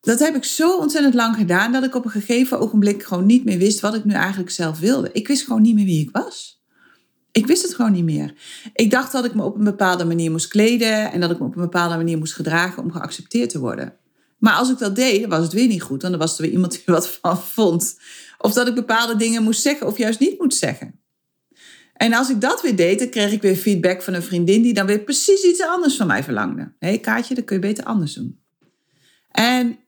dat 0.00 0.18
heb 0.18 0.34
ik 0.34 0.44
zo 0.44 0.78
ontzettend 0.78 1.14
lang 1.14 1.36
gedaan 1.36 1.72
dat 1.72 1.84
ik 1.84 1.94
op 1.94 2.04
een 2.04 2.10
gegeven 2.10 2.60
ogenblik 2.60 3.02
gewoon 3.02 3.26
niet 3.26 3.44
meer 3.44 3.58
wist 3.58 3.80
wat 3.80 3.94
ik 3.94 4.04
nu 4.04 4.12
eigenlijk 4.12 4.50
zelf 4.50 4.78
wilde. 4.78 5.10
Ik 5.12 5.28
wist 5.28 5.44
gewoon 5.44 5.62
niet 5.62 5.74
meer 5.74 5.84
wie 5.84 6.02
ik 6.02 6.10
was. 6.12 6.62
Ik 7.32 7.46
wist 7.46 7.62
het 7.62 7.74
gewoon 7.74 7.92
niet 7.92 8.04
meer. 8.04 8.34
Ik 8.74 8.90
dacht 8.90 9.12
dat 9.12 9.24
ik 9.24 9.34
me 9.34 9.42
op 9.42 9.56
een 9.56 9.64
bepaalde 9.64 10.04
manier 10.04 10.30
moest 10.30 10.48
kleden 10.48 11.12
en 11.12 11.20
dat 11.20 11.30
ik 11.30 11.38
me 11.38 11.44
op 11.44 11.56
een 11.56 11.62
bepaalde 11.62 11.96
manier 11.96 12.18
moest 12.18 12.34
gedragen 12.34 12.82
om 12.82 12.92
geaccepteerd 12.92 13.50
te 13.50 13.58
worden. 13.58 13.96
Maar 14.38 14.54
als 14.54 14.70
ik 14.70 14.78
dat 14.78 14.96
deed, 14.96 15.26
was 15.26 15.42
het 15.42 15.52
weer 15.52 15.68
niet 15.68 15.82
goed. 15.82 16.00
Dan 16.00 16.18
was 16.18 16.36
er 16.36 16.42
weer 16.42 16.52
iemand 16.52 16.72
die 16.72 16.82
wat 16.86 17.08
van 17.08 17.38
vond. 17.38 17.98
Of 18.38 18.52
dat 18.52 18.68
ik 18.68 18.74
bepaalde 18.74 19.16
dingen 19.16 19.42
moest 19.42 19.62
zeggen 19.62 19.86
of 19.86 19.98
juist 19.98 20.20
niet 20.20 20.38
moet 20.38 20.54
zeggen. 20.54 20.97
En 21.98 22.12
als 22.12 22.30
ik 22.30 22.40
dat 22.40 22.62
weer 22.62 22.76
deed, 22.76 22.98
dan 22.98 23.08
kreeg 23.08 23.32
ik 23.32 23.42
weer 23.42 23.56
feedback 23.56 24.02
van 24.02 24.14
een 24.14 24.22
vriendin 24.22 24.62
die 24.62 24.74
dan 24.74 24.86
weer 24.86 24.98
precies 24.98 25.42
iets 25.42 25.62
anders 25.62 25.96
van 25.96 26.06
mij 26.06 26.22
verlangde. 26.22 26.72
Nee, 26.78 26.98
Kaatje, 26.98 27.34
dat 27.34 27.44
kun 27.44 27.56
je 27.56 27.62
beter 27.62 27.84
anders 27.84 28.14
doen. 28.14 28.40
En 29.30 29.78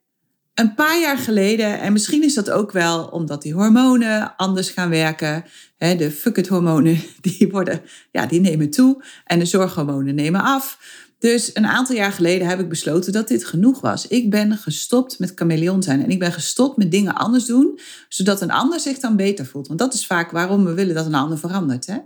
een 0.54 0.74
paar 0.74 1.00
jaar 1.00 1.18
geleden, 1.18 1.80
en 1.80 1.92
misschien 1.92 2.22
is 2.22 2.34
dat 2.34 2.50
ook 2.50 2.72
wel 2.72 3.04
omdat 3.04 3.42
die 3.42 3.54
hormonen 3.54 4.36
anders 4.36 4.70
gaan 4.70 4.90
werken. 4.90 5.44
Hè, 5.76 5.96
de 5.96 6.10
fuck 6.10 6.36
it 6.36 6.48
hormonen, 6.48 7.00
die, 7.20 7.48
worden, 7.50 7.82
ja, 8.10 8.26
die 8.26 8.40
nemen 8.40 8.70
toe 8.70 9.04
en 9.24 9.38
de 9.38 9.44
zorghormonen 9.44 10.14
nemen 10.14 10.42
af. 10.42 10.78
Dus 11.20 11.50
een 11.54 11.66
aantal 11.66 11.96
jaar 11.96 12.12
geleden 12.12 12.48
heb 12.48 12.60
ik 12.60 12.68
besloten 12.68 13.12
dat 13.12 13.28
dit 13.28 13.44
genoeg 13.44 13.80
was. 13.80 14.06
Ik 14.06 14.30
ben 14.30 14.56
gestopt 14.56 15.18
met 15.18 15.32
chameleon 15.34 15.82
zijn 15.82 16.02
en 16.02 16.10
ik 16.10 16.18
ben 16.18 16.32
gestopt 16.32 16.76
met 16.76 16.90
dingen 16.90 17.14
anders 17.14 17.44
doen, 17.44 17.78
zodat 18.08 18.40
een 18.40 18.50
ander 18.50 18.80
zich 18.80 18.98
dan 18.98 19.16
beter 19.16 19.46
voelt. 19.46 19.66
Want 19.66 19.78
dat 19.78 19.94
is 19.94 20.06
vaak 20.06 20.30
waarom 20.30 20.64
we 20.64 20.74
willen 20.74 20.94
dat 20.94 21.06
een 21.06 21.14
ander 21.14 21.38
verandert, 21.38 21.86
hè? 21.86 21.98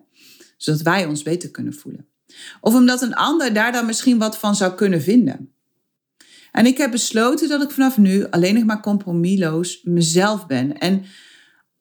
zodat 0.57 0.81
wij 0.81 1.07
ons 1.07 1.23
beter 1.23 1.51
kunnen 1.51 1.75
voelen. 1.75 2.07
Of 2.61 2.75
omdat 2.75 3.03
een 3.03 3.15
ander 3.15 3.53
daar 3.53 3.73
dan 3.73 3.87
misschien 3.87 4.19
wat 4.19 4.39
van 4.39 4.55
zou 4.55 4.75
kunnen 4.75 5.03
vinden. 5.03 5.55
En 6.53 6.67
ik 6.67 6.79
heb 6.79 6.91
besloten 6.91 7.49
dat 7.49 7.63
ik 7.63 7.71
vanaf 7.71 7.99
nu 7.99 8.27
alleen 8.31 8.55
nog 8.55 8.65
maar 8.65 8.81
compromisloos 8.81 9.81
mezelf 9.83 10.47
ben. 10.47 10.79
En 10.79 11.05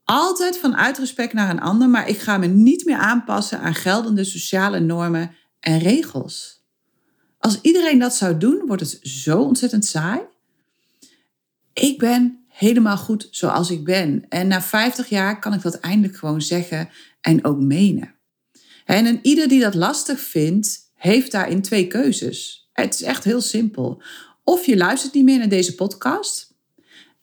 altijd 0.03 0.57
vanuit 0.57 0.97
respect 0.97 1.33
naar 1.33 1.49
een 1.49 1.61
ander, 1.61 1.89
maar 1.89 2.09
ik 2.09 2.19
ga 2.19 2.37
me 2.37 2.47
niet 2.47 2.85
meer 2.85 2.97
aanpassen 2.97 3.59
aan 3.59 3.75
geldende 3.75 4.23
sociale 4.23 4.79
normen 4.79 5.35
en 5.59 5.79
regels. 5.79 6.62
Als 7.43 7.59
iedereen 7.61 7.99
dat 7.99 8.15
zou 8.15 8.37
doen, 8.37 8.63
wordt 8.65 8.81
het 8.81 8.99
zo 9.01 9.41
ontzettend 9.41 9.85
saai. 9.85 10.21
Ik 11.73 11.97
ben 11.97 12.45
helemaal 12.47 12.97
goed 12.97 13.27
zoals 13.31 13.69
ik 13.69 13.83
ben. 13.83 14.25
En 14.29 14.47
na 14.47 14.61
50 14.61 15.09
jaar 15.09 15.39
kan 15.39 15.53
ik 15.53 15.61
dat 15.61 15.79
eindelijk 15.79 16.17
gewoon 16.17 16.41
zeggen 16.41 16.89
en 17.21 17.45
ook 17.45 17.59
menen. 17.59 18.15
En 18.85 19.05
een 19.05 19.19
ieder 19.21 19.47
die 19.47 19.59
dat 19.59 19.73
lastig 19.73 20.19
vindt, 20.19 20.79
heeft 20.95 21.31
daarin 21.31 21.61
twee 21.61 21.87
keuzes. 21.87 22.69
Het 22.73 22.93
is 22.93 23.01
echt 23.01 23.23
heel 23.23 23.41
simpel. 23.41 24.01
Of 24.43 24.65
je 24.65 24.77
luistert 24.77 25.13
niet 25.13 25.23
meer 25.23 25.37
naar 25.37 25.49
deze 25.49 25.75
podcast. 25.75 26.53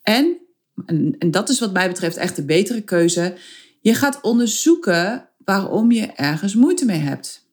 En, 0.01 0.37
en, 0.85 1.15
en 1.19 1.31
dat 1.31 1.49
is 1.49 1.59
wat 1.59 1.73
mij 1.73 1.87
betreft 1.87 2.17
echt 2.17 2.35
de 2.35 2.45
betere 2.45 2.81
keuze. 2.81 3.37
Je 3.79 3.95
gaat 3.95 4.21
onderzoeken 4.21 5.29
waarom 5.37 5.91
je 5.91 6.05
ergens 6.05 6.55
moeite 6.55 6.85
mee 6.85 6.99
hebt. 6.99 7.45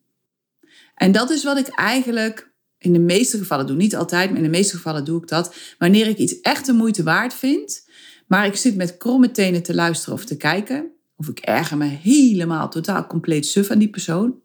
En 0.95 1.13
dat 1.13 1.31
is 1.31 1.45
wat 1.45 1.59
ik 1.59 1.69
eigenlijk 1.69 2.48
in 2.79 2.93
de 2.93 2.99
meeste 2.99 3.39
gevallen 3.39 3.67
doe. 3.67 3.77
Niet 3.77 3.97
altijd, 3.97 4.29
maar 4.29 4.39
in 4.39 4.45
de 4.45 4.49
meeste 4.49 4.77
gevallen 4.77 5.05
doe 5.05 5.23
ik 5.23 5.29
dat. 5.29 5.55
Wanneer 5.79 6.07
ik 6.07 6.19
iets 6.19 6.41
echt 6.41 6.67
de 6.67 6.73
moeite 6.73 7.03
waard 7.03 7.35
vind, 7.35 7.89
maar 8.27 8.47
ik 8.47 8.57
zit 8.57 8.77
met 8.77 8.97
kromme 8.97 9.31
tenen 9.31 9.63
te 9.63 9.75
luisteren 9.75 10.15
of 10.15 10.25
te 10.25 10.37
kijken, 10.37 10.91
of 11.17 11.29
ik 11.29 11.39
erger 11.39 11.77
me 11.77 11.85
helemaal 11.85 12.69
totaal 12.69 13.07
compleet 13.07 13.47
suf 13.47 13.71
aan 13.71 13.79
die 13.79 13.91
persoon. 13.91 14.41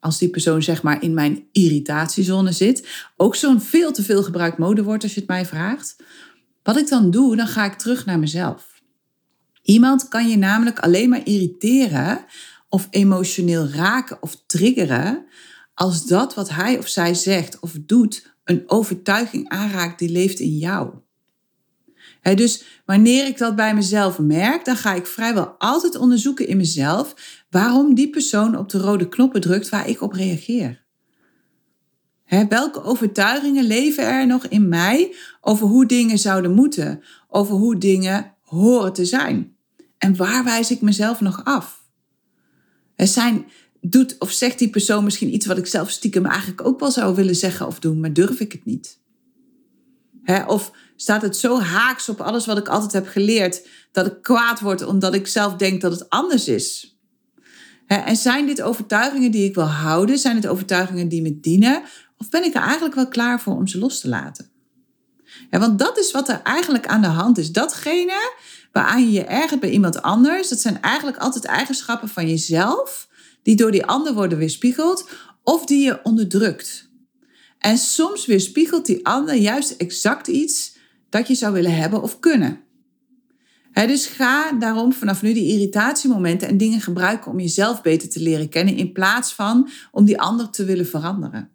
als 0.00 0.18
die 0.18 0.28
persoon 0.28 0.62
zeg 0.62 0.82
maar 0.82 1.02
in 1.02 1.14
mijn 1.14 1.44
irritatiezone 1.52 2.52
zit. 2.52 2.88
Ook 3.16 3.36
zo'n 3.36 3.60
veel 3.60 3.92
te 3.92 4.02
veel 4.02 4.22
gebruikt 4.22 4.58
modewoord 4.58 5.02
als 5.02 5.14
je 5.14 5.20
het 5.20 5.28
mij 5.28 5.46
vraagt. 5.46 5.96
Wat 6.62 6.76
ik 6.76 6.88
dan 6.88 7.10
doe, 7.10 7.36
dan 7.36 7.46
ga 7.46 7.64
ik 7.64 7.72
terug 7.72 8.06
naar 8.06 8.18
mezelf. 8.18 8.82
Iemand 9.62 10.08
kan 10.08 10.28
je 10.28 10.36
namelijk 10.36 10.78
alleen 10.78 11.08
maar 11.08 11.26
irriteren 11.26 12.24
of 12.68 12.86
emotioneel 12.90 13.68
raken 13.68 14.22
of 14.22 14.42
triggeren 14.46 15.26
als 15.82 16.06
dat 16.06 16.34
wat 16.34 16.50
hij 16.50 16.78
of 16.78 16.88
zij 16.88 17.14
zegt 17.14 17.60
of 17.60 17.72
doet 17.80 18.34
een 18.44 18.62
overtuiging 18.66 19.48
aanraakt 19.48 19.98
die 19.98 20.10
leeft 20.10 20.38
in 20.38 20.56
jou. 20.56 20.90
dus 22.22 22.64
wanneer 22.84 23.26
ik 23.26 23.38
dat 23.38 23.56
bij 23.56 23.74
mezelf 23.74 24.18
merk, 24.18 24.64
dan 24.64 24.76
ga 24.76 24.94
ik 24.94 25.06
vrijwel 25.06 25.54
altijd 25.58 25.96
onderzoeken 25.96 26.46
in 26.46 26.56
mezelf 26.56 27.14
waarom 27.50 27.94
die 27.94 28.10
persoon 28.10 28.56
op 28.56 28.68
de 28.68 28.78
rode 28.78 29.08
knoppen 29.08 29.40
drukt 29.40 29.68
waar 29.68 29.88
ik 29.88 30.00
op 30.00 30.12
reageer. 30.12 30.84
welke 32.48 32.82
overtuigingen 32.82 33.64
leven 33.64 34.04
er 34.04 34.26
nog 34.26 34.46
in 34.46 34.68
mij 34.68 35.14
over 35.40 35.66
hoe 35.66 35.86
dingen 35.86 36.18
zouden 36.18 36.54
moeten, 36.54 37.02
over 37.28 37.54
hoe 37.54 37.78
dingen 37.78 38.34
horen 38.40 38.92
te 38.92 39.04
zijn? 39.04 39.56
En 39.98 40.16
waar 40.16 40.44
wijs 40.44 40.70
ik 40.70 40.80
mezelf 40.80 41.20
nog 41.20 41.44
af? 41.44 41.84
Er 42.94 43.06
zijn, 43.06 43.46
doet 43.82 44.16
of 44.18 44.30
zegt 44.30 44.58
die 44.58 44.70
persoon 44.70 45.04
misschien 45.04 45.34
iets 45.34 45.46
wat 45.46 45.58
ik 45.58 45.66
zelf 45.66 45.90
stiekem 45.90 46.26
eigenlijk 46.26 46.66
ook 46.66 46.80
wel 46.80 46.90
zou 46.90 47.14
willen 47.14 47.36
zeggen 47.36 47.66
of 47.66 47.78
doen, 47.78 48.00
maar 48.00 48.12
durf 48.12 48.40
ik 48.40 48.52
het 48.52 48.64
niet? 48.64 49.00
of 50.46 50.72
staat 50.96 51.22
het 51.22 51.36
zo 51.36 51.60
haaks 51.60 52.08
op 52.08 52.20
alles 52.20 52.46
wat 52.46 52.58
ik 52.58 52.68
altijd 52.68 52.92
heb 52.92 53.06
geleerd 53.06 53.66
dat 53.92 54.06
ik 54.06 54.22
kwaad 54.22 54.60
word 54.60 54.82
omdat 54.82 55.14
ik 55.14 55.26
zelf 55.26 55.56
denk 55.56 55.80
dat 55.80 55.92
het 55.92 56.08
anders 56.10 56.48
is? 56.48 56.96
en 57.86 58.16
zijn 58.16 58.46
dit 58.46 58.62
overtuigingen 58.62 59.30
die 59.30 59.44
ik 59.44 59.54
wil 59.54 59.64
houden? 59.64 60.18
Zijn 60.18 60.36
het 60.36 60.46
overtuigingen 60.46 61.08
die 61.08 61.22
me 61.22 61.40
dienen? 61.40 61.82
Of 62.18 62.28
ben 62.28 62.44
ik 62.44 62.54
er 62.54 62.62
eigenlijk 62.62 62.94
wel 62.94 63.08
klaar 63.08 63.40
voor 63.40 63.56
om 63.56 63.66
ze 63.66 63.78
los 63.78 64.00
te 64.00 64.08
laten? 64.08 64.50
want 65.50 65.78
dat 65.78 65.98
is 65.98 66.10
wat 66.10 66.28
er 66.28 66.40
eigenlijk 66.42 66.86
aan 66.86 67.00
de 67.00 67.06
hand 67.06 67.38
is. 67.38 67.52
Datgene 67.52 68.32
waaraan 68.72 69.02
je 69.04 69.12
je 69.12 69.24
ergert 69.24 69.60
bij 69.60 69.70
iemand 69.70 70.02
anders, 70.02 70.48
dat 70.48 70.60
zijn 70.60 70.80
eigenlijk 70.80 71.16
altijd 71.16 71.44
eigenschappen 71.44 72.08
van 72.08 72.28
jezelf 72.28 73.08
die 73.42 73.56
door 73.56 73.70
die 73.70 73.86
ander 73.86 74.14
worden 74.14 74.38
weerspiegeld 74.38 75.08
of 75.42 75.66
die 75.66 75.84
je 75.84 76.00
onderdrukt. 76.02 76.90
En 77.58 77.78
soms 77.78 78.26
weerspiegelt 78.26 78.86
die 78.86 79.06
ander 79.06 79.34
juist 79.34 79.70
exact 79.70 80.28
iets 80.28 80.76
dat 81.08 81.28
je 81.28 81.34
zou 81.34 81.52
willen 81.52 81.76
hebben 81.76 82.02
of 82.02 82.18
kunnen. 82.18 82.60
dus 83.72 84.06
ga 84.06 84.52
daarom 84.52 84.92
vanaf 84.92 85.22
nu 85.22 85.32
die 85.32 85.52
irritatiemomenten 85.52 86.48
en 86.48 86.56
dingen 86.56 86.80
gebruiken 86.80 87.30
om 87.30 87.40
jezelf 87.40 87.82
beter 87.82 88.08
te 88.08 88.20
leren 88.20 88.48
kennen 88.48 88.76
in 88.76 88.92
plaats 88.92 89.32
van 89.32 89.68
om 89.90 90.04
die 90.04 90.20
ander 90.20 90.50
te 90.50 90.64
willen 90.64 90.86
veranderen. 90.86 91.50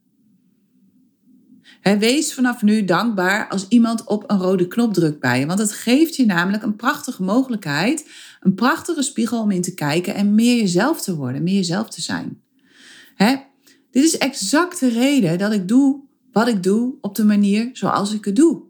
wees 1.81 2.33
vanaf 2.33 2.61
nu 2.61 2.85
dankbaar 2.85 3.47
als 3.47 3.65
iemand 3.67 4.03
op 4.03 4.23
een 4.31 4.39
rode 4.39 4.67
knop 4.67 4.93
drukt 4.93 5.19
bij 5.19 5.39
je, 5.39 5.45
want 5.45 5.59
het 5.59 5.71
geeft 5.71 6.15
je 6.15 6.25
namelijk 6.25 6.63
een 6.63 6.75
prachtige 6.75 7.23
mogelijkheid 7.23 8.09
een 8.39 8.53
prachtige 8.53 9.01
spiegel 9.01 9.41
om 9.41 9.51
in 9.51 9.61
te 9.61 9.73
kijken 9.73 10.15
en 10.15 10.35
meer 10.35 10.57
jezelf 10.57 11.01
te 11.01 11.15
worden, 11.15 11.43
meer 11.43 11.55
jezelf 11.55 11.89
te 11.89 12.01
zijn. 12.01 12.41
Hè? 13.15 13.35
Dit 13.91 14.03
is 14.03 14.17
exact 14.17 14.79
de 14.79 14.89
reden 14.89 15.37
dat 15.37 15.53
ik 15.53 15.67
doe 15.67 16.05
wat 16.31 16.47
ik 16.47 16.63
doe 16.63 16.95
op 17.01 17.15
de 17.15 17.25
manier 17.25 17.69
zoals 17.73 18.13
ik 18.13 18.25
het 18.25 18.35
doe. 18.35 18.61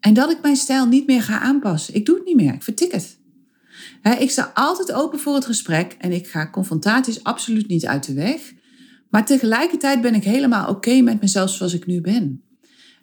En 0.00 0.14
dat 0.14 0.30
ik 0.30 0.42
mijn 0.42 0.56
stijl 0.56 0.86
niet 0.86 1.06
meer 1.06 1.22
ga 1.22 1.40
aanpassen. 1.40 1.94
Ik 1.94 2.06
doe 2.06 2.16
het 2.16 2.24
niet 2.24 2.36
meer, 2.36 2.54
ik 2.54 2.62
vertik 2.62 2.92
het. 2.92 3.18
ik 4.18 4.30
sta 4.30 4.50
altijd 4.54 4.92
open 4.92 5.18
voor 5.18 5.34
het 5.34 5.44
gesprek 5.44 5.96
en 5.98 6.12
ik 6.12 6.26
ga 6.26 6.50
confrontaties 6.50 7.24
absoluut 7.24 7.68
niet 7.68 7.86
uit 7.86 8.06
de 8.06 8.12
weg. 8.12 8.52
Maar 9.10 9.26
tegelijkertijd 9.26 10.00
ben 10.00 10.14
ik 10.14 10.24
helemaal 10.24 10.68
oké 10.68 11.00
met 11.00 11.20
mezelf 11.20 11.50
zoals 11.50 11.74
ik 11.74 11.86
nu 11.86 12.00
ben. 12.00 12.42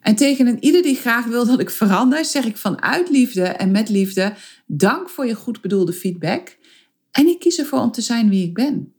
En 0.02 0.16
tegen 0.16 0.48
een 0.48 0.64
ieder 0.64 0.82
die 0.82 0.96
graag 0.96 1.26
wil 1.26 1.46
dat 1.46 1.60
ik 1.60 1.70
verander, 1.70 2.26
zeg 2.26 2.46
ik 2.46 2.58
vanuit 2.58 3.10
liefde 3.10 3.44
en 3.44 3.72
met 3.72 3.90
liefde: 3.90 4.34
dank 4.68 5.10
voor 5.10 5.26
je 5.26 5.36
goed 5.36 5.62
bedoelde 5.62 5.94
feedback. 5.94 6.58
En 7.12 7.28
ik 7.28 7.40
kies 7.40 7.60
ervoor 7.60 7.80
om 7.80 7.92
te 7.92 8.02
zijn 8.02 8.30
wie 8.30 8.48
ik 8.48 8.54
ben. 8.54 8.94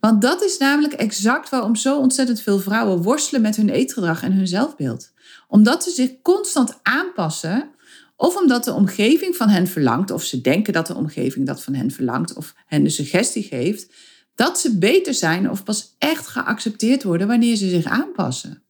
Want 0.00 0.22
dat 0.22 0.42
is 0.42 0.58
namelijk 0.58 0.92
exact 0.92 1.48
waarom 1.48 1.76
zo 1.76 1.98
ontzettend 1.98 2.40
veel 2.40 2.58
vrouwen 2.58 3.02
worstelen 3.02 3.42
met 3.42 3.56
hun 3.56 3.68
eetgedrag 3.68 4.22
en 4.22 4.32
hun 4.32 4.48
zelfbeeld. 4.48 5.12
Omdat 5.48 5.84
ze 5.84 5.90
zich 5.90 6.22
constant 6.22 6.78
aanpassen, 6.82 7.70
of 8.16 8.36
omdat 8.36 8.64
de 8.64 8.72
omgeving 8.72 9.36
van 9.36 9.48
hen 9.48 9.66
verlangt, 9.66 10.10
of 10.10 10.24
ze 10.24 10.40
denken 10.40 10.72
dat 10.72 10.86
de 10.86 10.94
omgeving 10.94 11.46
dat 11.46 11.62
van 11.62 11.74
hen 11.74 11.90
verlangt, 11.90 12.34
of 12.34 12.54
hen 12.66 12.82
de 12.82 12.90
suggestie 12.90 13.42
geeft, 13.42 13.94
dat 14.34 14.60
ze 14.60 14.78
beter 14.78 15.14
zijn 15.14 15.50
of 15.50 15.64
pas 15.64 15.94
echt 15.98 16.26
geaccepteerd 16.26 17.02
worden 17.02 17.26
wanneer 17.26 17.56
ze 17.56 17.68
zich 17.68 17.84
aanpassen 17.84 18.61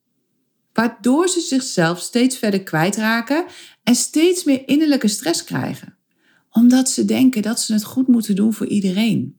waardoor 0.82 1.28
ze 1.28 1.40
zichzelf 1.40 2.00
steeds 2.00 2.36
verder 2.36 2.62
kwijtraken 2.62 3.44
en 3.82 3.94
steeds 3.94 4.44
meer 4.44 4.68
innerlijke 4.68 5.08
stress 5.08 5.44
krijgen, 5.44 5.96
omdat 6.50 6.88
ze 6.88 7.04
denken 7.04 7.42
dat 7.42 7.60
ze 7.60 7.72
het 7.72 7.84
goed 7.84 8.08
moeten 8.08 8.36
doen 8.36 8.52
voor 8.52 8.66
iedereen. 8.66 9.38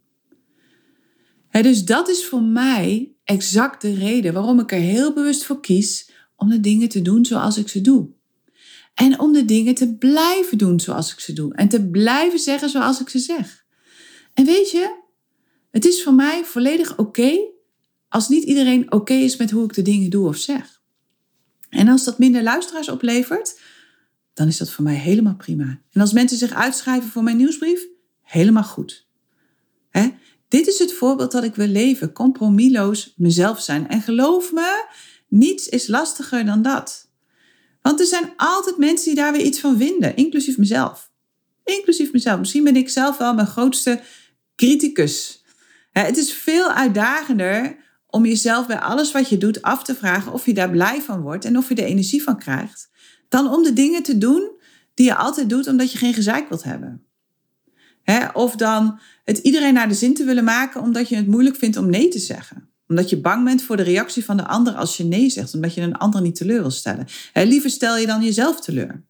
dus 1.52 1.86
dat 1.86 2.10
is 2.10 2.26
voor 2.26 2.44
mij 2.44 3.12
exact 3.24 3.82
de 3.82 3.94
reden 3.94 4.34
waarom 4.34 4.60
ik 4.60 4.72
er 4.72 4.80
heel 4.80 5.14
bewust 5.14 5.44
voor 5.44 5.62
kies 5.62 6.12
om 6.36 6.50
de 6.50 6.60
dingen 6.60 6.90
te 6.90 7.02
doen 7.02 7.26
zoals 7.26 7.58
ik 7.58 7.68
ze 7.70 7.82
doe. 7.82 8.10
En 8.94 9.20
om 9.20 9.34
de 9.34 9.46
dingen 9.46 9.76
te 9.76 9.96
blijven 9.98 10.58
doen 10.58 10.80
zoals 10.80 11.14
ik 11.14 11.20
ze 11.20 11.34
doe. 11.34 11.54
En 11.54 11.70
te 11.70 11.90
blijven 11.90 12.40
zeggen 12.40 12.70
zoals 12.70 13.02
ik 13.02 13.10
ze 13.10 13.20
zeg. 13.20 13.66
En 14.34 14.46
weet 14.46 14.72
je, 14.72 15.02
het 15.72 15.86
is 15.86 16.04
voor 16.04 16.14
mij 16.14 16.44
volledig 16.44 16.98
oké 16.98 17.38
als 18.10 18.30
niet 18.30 18.44
iedereen 18.44 18.92
oké 18.92 19.14
is 19.14 19.38
met 19.38 19.52
hoe 19.52 19.64
ik 19.64 19.74
de 19.74 19.82
dingen 19.82 20.10
doe 20.10 20.28
of 20.28 20.38
zeg. 20.38 20.82
En 21.74 21.88
als 21.88 22.04
dat 22.04 22.20
minder 22.20 22.44
luisteraars 22.44 22.90
oplevert, 22.90 23.60
dan 24.34 24.48
is 24.48 24.58
dat 24.58 24.72
voor 24.72 24.84
mij 24.84 24.96
helemaal 24.96 25.36
prima. 25.36 25.80
En 25.92 26.02
als 26.02 26.14
mensen 26.14 26.38
zich 26.38 26.54
uitschrijven 26.54 27.10
voor 27.10 27.24
mijn 27.24 27.38
nieuwsbrief, 27.38 27.88
helemaal 28.22 28.64
goed. 28.64 29.08
Hè? 29.90 30.10
Dit 30.48 30.68
is 30.68 30.80
het 30.80 30.94
voorbeeld 30.94 31.32
dat 31.32 31.44
ik 31.44 31.56
wil 31.56 31.68
leven, 31.68 32.14
compromisloos 32.14 33.14
mezelf 33.18 33.62
zijn. 33.62 33.88
En 33.88 34.02
geloof 34.02 34.52
me, 34.52 34.86
niets 35.28 35.68
is 35.68 35.88
lastiger 35.88 36.46
dan 36.46 36.62
dat. 36.62 37.12
Want 37.82 38.00
er 38.00 38.06
zijn 38.06 38.34
altijd 38.38 38.78
mensen 38.78 39.06
die 39.06 39.16
daar 39.16 39.32
weer 39.32 39.46
iets 39.46 39.60
van 39.60 39.78
vinden, 39.78 40.16
inclusief 40.16 40.58
mezelf. 40.58 41.12
Inclusief 41.64 42.12
mezelf. 42.12 42.40
Misschien 42.40 42.64
ben 42.64 42.76
ik 42.76 42.90
zelf 42.90 43.18
wel 43.18 43.34
mijn 43.34 43.48
grootste 43.48 44.02
criticus. 44.56 45.44
Het 45.92 46.18
is 46.18 46.34
veel 46.34 46.72
uitdagender 46.72 47.83
om 48.14 48.26
jezelf 48.26 48.68
bij 48.68 48.80
alles 48.80 49.12
wat 49.12 49.30
je 49.30 49.38
doet 49.38 49.62
af 49.62 49.84
te 49.84 49.96
vragen 49.96 50.34
of 50.34 50.46
je 50.46 50.54
daar 50.54 50.70
blij 50.70 51.02
van 51.02 51.22
wordt 51.22 51.46
en 51.46 51.58
of 51.58 51.70
je 51.70 51.76
er 51.76 51.84
energie 51.84 52.24
van 52.24 52.38
krijgt, 52.38 52.90
dan 53.30 53.50
om 53.50 53.64
de 53.64 53.74
dingen 53.74 54.04
te 54.04 54.18
doen 54.18 54.52
die 54.94 55.06
je 55.06 55.16
altijd 55.16 55.50
doet 55.50 55.68
omdat 55.68 55.92
je 55.92 55.98
geen 55.98 56.14
gezeik 56.14 56.50
wilt 56.50 56.64
hebben. 56.64 57.06
of 58.34 58.56
dan 58.56 59.00
het 59.24 59.38
iedereen 59.38 59.74
naar 59.74 59.88
de 59.88 59.94
zin 59.94 60.14
te 60.14 60.24
willen 60.24 60.44
maken 60.44 60.82
omdat 60.82 61.10
je 61.10 61.16
het 61.16 61.28
moeilijk 61.28 61.56
vindt 61.56 61.78
om 61.78 61.90
nee 61.90 62.08
te 62.08 62.20
zeggen. 62.20 62.70
Omdat 62.88 63.10
je 63.10 63.22
bang 63.22 63.44
bent 63.44 63.64
voor 63.64 63.78
de 63.78 63.84
reactie 63.84 64.26
van 64.26 64.38
de 64.38 64.46
ander 64.46 64.74
als 64.74 64.98
je 64.98 65.04
nee 65.04 65.30
zegt, 65.30 65.54
omdat 65.54 65.74
je 65.74 65.82
een 65.82 65.98
ander 65.98 66.22
niet 66.22 66.36
teleur 66.36 66.62
wil 66.62 66.72
stellen. 66.72 67.08
liever 67.34 67.70
stel 67.70 67.98
je 67.98 68.06
dan 68.06 68.24
jezelf 68.24 68.62
teleur. 68.62 69.04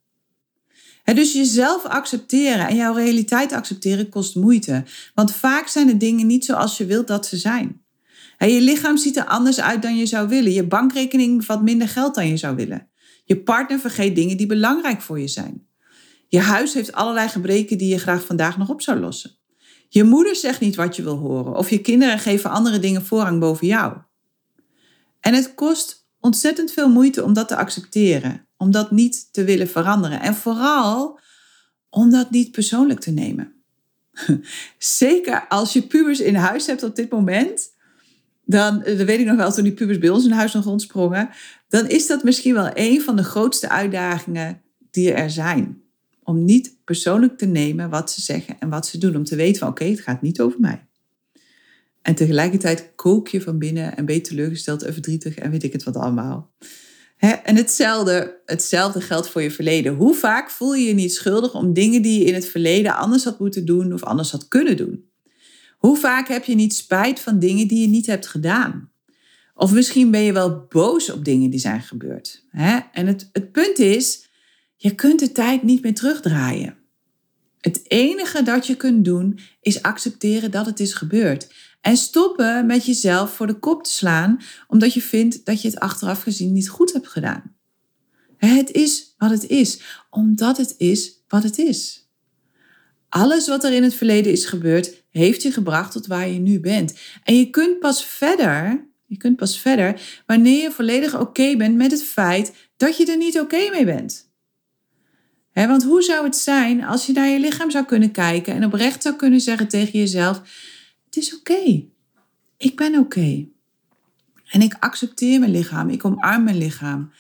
dus 1.04 1.34
jezelf 1.34 1.86
accepteren 1.86 2.68
en 2.68 2.76
jouw 2.76 2.94
realiteit 2.94 3.52
accepteren 3.52 4.10
kost 4.10 4.36
moeite. 4.36 4.84
Want 5.14 5.32
vaak 5.34 5.68
zijn 5.68 5.88
de 5.88 5.98
dingen 5.98 6.28
niet 6.28 6.46
zoals 6.46 6.78
je 6.78 6.86
wilt 6.86 7.08
dat 7.08 7.26
ze 7.26 7.38
zijn 7.38 7.83
je 8.50 8.62
lichaam 8.62 8.98
ziet 8.98 9.18
er 9.18 9.26
anders 9.26 9.62
uit 9.62 9.82
dan 9.82 9.98
je 9.98 10.06
zou 10.06 10.28
willen. 10.28 10.52
Je 10.52 10.68
bankrekening 10.68 11.38
bevat 11.38 11.62
minder 11.62 11.88
geld 11.88 12.16
dan 12.16 12.28
je 12.28 12.38
zou 12.38 12.56
willen. 12.56 12.90
Je 13.26 13.40
partner 13.40 13.80
vergeet 13.80 14.16
dingen 14.16 14.38
die 14.38 14.48
belangrijk 14.48 15.02
voor 15.02 15.20
je 15.20 15.28
zijn. 15.28 15.68
Je 16.28 16.40
huis 16.40 16.74
heeft 16.74 16.94
allerlei 16.94 17.28
gebreken 17.28 17.78
die 17.78 17.88
je 17.88 17.98
graag 17.98 18.26
vandaag 18.26 18.58
nog 18.58 18.70
op 18.70 18.82
zou 18.82 19.00
lossen. 19.00 19.38
Je 19.90 20.04
moeder 20.04 20.36
zegt 20.36 20.60
niet 20.60 20.76
wat 20.76 20.96
je 20.96 21.04
wil 21.04 21.18
horen 21.18 21.58
of 21.58 21.70
je 21.70 21.82
kinderen 21.82 22.20
geven 22.20 22.50
andere 22.50 22.80
dingen 22.80 23.06
voorrang 23.06 23.40
boven 23.40 23.68
jou. 23.68 23.98
En 25.20 25.34
het 25.34 25.54
kost 25.54 26.08
ontzettend 26.20 26.72
veel 26.72 26.90
moeite 26.90 27.24
om 27.24 27.34
dat 27.34 27.48
te 27.48 27.56
accepteren, 27.56 28.48
om 28.58 28.72
dat 28.72 28.92
niet 28.92 29.34
te 29.34 29.44
willen 29.44 29.70
veranderen 29.70 30.22
en 30.22 30.36
vooral 30.36 31.20
om 31.90 32.10
dat 32.10 32.32
niet 32.32 32.52
persoonlijk 32.52 33.00
te 33.00 33.12
nemen. 33.12 33.64
Zeker 34.78 35.48
als 35.48 35.74
je 35.74 35.88
pubers 35.88 36.20
in 36.20 36.36
huis 36.36 36.66
hebt 36.66 36.84
op 36.84 36.96
dit 36.96 37.12
moment, 37.12 37.73
dan, 38.46 38.84
eh, 38.84 38.98
dat 38.98 39.08
weet 39.08 39.20
ik 39.20 39.26
nog 39.26 39.36
wel 39.36 39.52
toen 39.52 39.64
die 39.64 39.74
pubers 39.74 39.98
bij 39.98 40.10
ons 40.10 40.26
in 40.26 40.32
huis 40.32 40.54
nog 40.54 40.64
rondsprongen, 40.64 41.30
dan 41.68 41.88
is 41.88 42.08
dat 42.08 42.24
misschien 42.24 42.54
wel 42.54 42.70
een 42.74 43.02
van 43.02 43.16
de 43.16 43.24
grootste 43.24 43.70
uitdagingen 43.70 44.62
die 44.92 45.12
er 45.12 45.30
zijn. 45.30 45.82
Om 46.24 46.46
niet 46.46 46.78
persoonlijk 46.84 47.38
te 47.38 47.46
nemen 47.46 47.90
wat 47.90 48.12
ze 48.12 48.22
zeggen 48.22 48.56
en 48.60 48.70
wat 48.70 48.88
ze 48.88 48.98
doen. 48.98 49.16
Om 49.16 49.24
te 49.24 49.36
weten 49.36 49.60
van 49.60 49.70
oké, 49.70 49.84
het 49.84 50.00
gaat 50.00 50.22
niet 50.22 50.42
over 50.42 50.60
mij. 50.60 50.86
En 52.02 52.16
tegelijkertijd 52.16 52.92
kook 52.96 53.28
je 53.28 53.42
van 53.42 53.58
binnen 53.58 53.98
en 53.98 54.06
ben 54.06 54.16
je 54.16 54.22
teleurgesteld 54.22 54.84
en 54.84 54.94
verdrietig 54.94 55.36
en 55.36 55.52
weet 55.52 55.64
ik 55.64 55.74
het 55.74 55.84
wat 55.84 55.96
allemaal. 55.96 56.52
en 57.44 57.56
hetzelfde, 57.56 58.42
hetzelfde 58.46 59.02
geldt 59.02 59.30
voor 59.30 59.42
je 59.42 59.52
verleden. 59.52 59.94
Hoe 59.96 60.16
vaak 60.16 60.50
voel 60.50 60.74
je 60.74 60.88
je 60.88 60.94
niet 60.94 61.14
schuldig 61.14 61.54
om 61.54 61.74
dingen 61.74 62.02
die 62.02 62.20
je 62.20 62.26
in 62.26 62.34
het 62.34 62.46
verleden 62.46 62.96
anders 62.96 63.24
had 63.24 63.40
moeten 63.40 63.66
doen 63.66 63.94
of 63.94 64.04
anders 64.04 64.32
had 64.32 64.48
kunnen 64.48 64.78
doen? 64.78 65.12
Hoe 65.86 65.98
vaak 65.98 66.28
heb 66.28 66.44
je 66.44 66.56
niet 66.56 66.74
spijt 66.74 67.20
van 67.20 67.40
dingen 67.40 67.68
die 67.68 67.82
je 67.82 67.88
niet 67.88 68.06
hebt 68.06 68.28
gedaan? 68.28 68.92
Of 69.56 69.72
misschien 69.72 70.12
ben 70.12 70.22
je 70.22 70.34
wel 70.34 70.66
boos 70.70 71.12
op 71.12 71.26
dingen 71.26 71.50
die 71.50 71.60
zijn 71.60 71.82
gebeurd. 71.82 72.46
En 72.92 73.08
het, 73.08 73.30
het 73.32 73.52
punt 73.52 73.80
is, 73.80 74.30
je 74.76 74.96
kunt 74.96 75.20
de 75.20 75.32
tijd 75.32 75.64
niet 75.64 75.82
meer 75.82 75.94
terugdraaien. 75.94 76.78
Het 77.60 77.82
enige 77.88 78.44
dat 78.44 78.68
je 78.68 78.76
kunt 78.76 79.06
doen 79.06 79.40
is 79.62 79.82
accepteren 79.82 80.52
dat 80.52 80.66
het 80.66 80.80
is 80.80 80.94
gebeurd. 80.94 81.54
En 81.82 81.98
stoppen 81.98 82.66
met 82.66 82.86
jezelf 82.86 83.34
voor 83.36 83.48
de 83.48 83.60
kop 83.60 83.84
te 83.84 83.92
slaan 83.92 84.40
omdat 84.68 84.94
je 84.94 85.02
vindt 85.02 85.46
dat 85.46 85.62
je 85.62 85.68
het 85.68 85.80
achteraf 85.80 86.22
gezien 86.22 86.54
niet 86.54 86.70
goed 86.70 86.94
hebt 86.94 87.08
gedaan. 87.08 87.56
Het 88.38 88.72
is 88.72 89.14
wat 89.18 89.30
het 89.30 89.48
is, 89.48 89.82
omdat 90.10 90.58
het 90.58 90.76
is 90.78 91.24
wat 91.28 91.44
het 91.44 91.58
is. 91.58 92.03
Alles 93.14 93.48
wat 93.48 93.64
er 93.64 93.74
in 93.74 93.84
het 93.84 93.94
verleden 93.94 94.32
is 94.32 94.46
gebeurd, 94.46 95.04
heeft 95.10 95.42
je 95.42 95.52
gebracht 95.52 95.92
tot 95.92 96.08
waar 96.08 96.28
je 96.28 96.40
nu 96.40 96.60
bent. 96.60 96.94
En 97.24 97.38
je 97.38 97.50
kunt 97.50 97.80
pas 97.80 98.06
verder, 98.06 98.88
je 99.06 99.18
kunt 99.18 99.36
pas 99.36 99.60
verder 99.60 100.02
wanneer 100.26 100.62
je 100.62 100.72
volledig 100.72 101.20
oké 101.20 101.58
bent 101.58 101.76
met 101.76 101.92
het 101.92 102.04
feit 102.04 102.54
dat 102.78 102.98
je 102.98 103.06
er 103.06 103.18
niet 103.18 103.40
oké 103.40 103.70
mee 103.70 103.86
bent 103.86 104.32
want 105.54 105.84
hoe 105.84 106.02
zou 106.02 106.26
het 106.26 106.36
zijn 106.36 106.84
als 106.84 107.06
je 107.06 107.14
naar 107.14 107.28
je 107.28 107.40
lichaam 107.40 107.72
zou 107.72 107.86
kunnen 107.86 108.12
kijken 108.12 108.54
en 108.54 108.66
oprecht 108.66 109.02
zou 109.02 109.16
kunnen 109.16 109.42
zeggen 109.42 109.68
tegen 109.68 110.00
jezelf: 110.00 110.42
Het 111.06 111.16
is 111.16 111.36
oké. 111.36 111.86
Ik 112.58 112.76
ben 112.76 112.98
oké. 112.98 113.46
En 114.50 114.62
ik 114.62 114.76
accepteer 114.80 115.40
mijn 115.40 115.52
lichaam. 115.52 115.90
Ik 115.90 116.06
omarm 116.06 116.44
mijn 116.44 116.58
lichaam. 116.58 117.12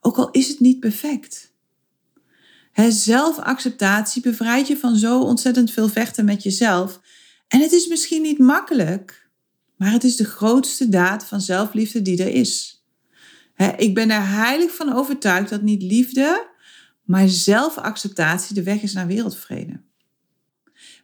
Ook 0.00 0.16
al 0.16 0.30
is 0.30 0.48
het 0.48 0.60
niet 0.60 0.80
perfect. 0.80 1.45
He, 2.76 2.90
zelfacceptatie 2.90 4.22
bevrijdt 4.22 4.68
je 4.68 4.76
van 4.76 4.96
zo 4.96 5.20
ontzettend 5.20 5.70
veel 5.70 5.88
vechten 5.88 6.24
met 6.24 6.42
jezelf. 6.42 7.00
En 7.48 7.60
het 7.60 7.72
is 7.72 7.86
misschien 7.86 8.22
niet 8.22 8.38
makkelijk, 8.38 9.28
maar 9.76 9.92
het 9.92 10.04
is 10.04 10.16
de 10.16 10.24
grootste 10.24 10.88
daad 10.88 11.24
van 11.24 11.40
zelfliefde 11.40 12.02
die 12.02 12.22
er 12.22 12.34
is. 12.34 12.84
ik 13.76 13.94
ben 13.94 14.10
er 14.10 14.28
heilig 14.28 14.74
van 14.74 14.92
overtuigd 14.92 15.50
dat 15.50 15.62
niet 15.62 15.82
liefde, 15.82 16.46
maar 17.04 17.28
zelfacceptatie 17.28 18.54
de 18.54 18.62
weg 18.62 18.82
is 18.82 18.92
naar 18.92 19.06
wereldvrede. 19.06 19.80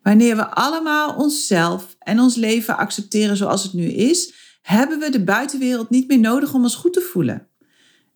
Wanneer 0.02 0.36
we 0.36 0.46
allemaal 0.46 1.14
onszelf 1.14 1.96
en 1.98 2.20
ons 2.20 2.34
leven 2.34 2.76
accepteren 2.76 3.36
zoals 3.36 3.62
het 3.62 3.72
nu 3.72 3.84
is, 3.84 4.32
hebben 4.62 4.98
we 4.98 5.10
de 5.10 5.24
buitenwereld 5.24 5.90
niet 5.90 6.08
meer 6.08 6.20
nodig 6.20 6.54
om 6.54 6.62
ons 6.62 6.74
goed 6.74 6.92
te 6.92 7.08
voelen. 7.12 7.48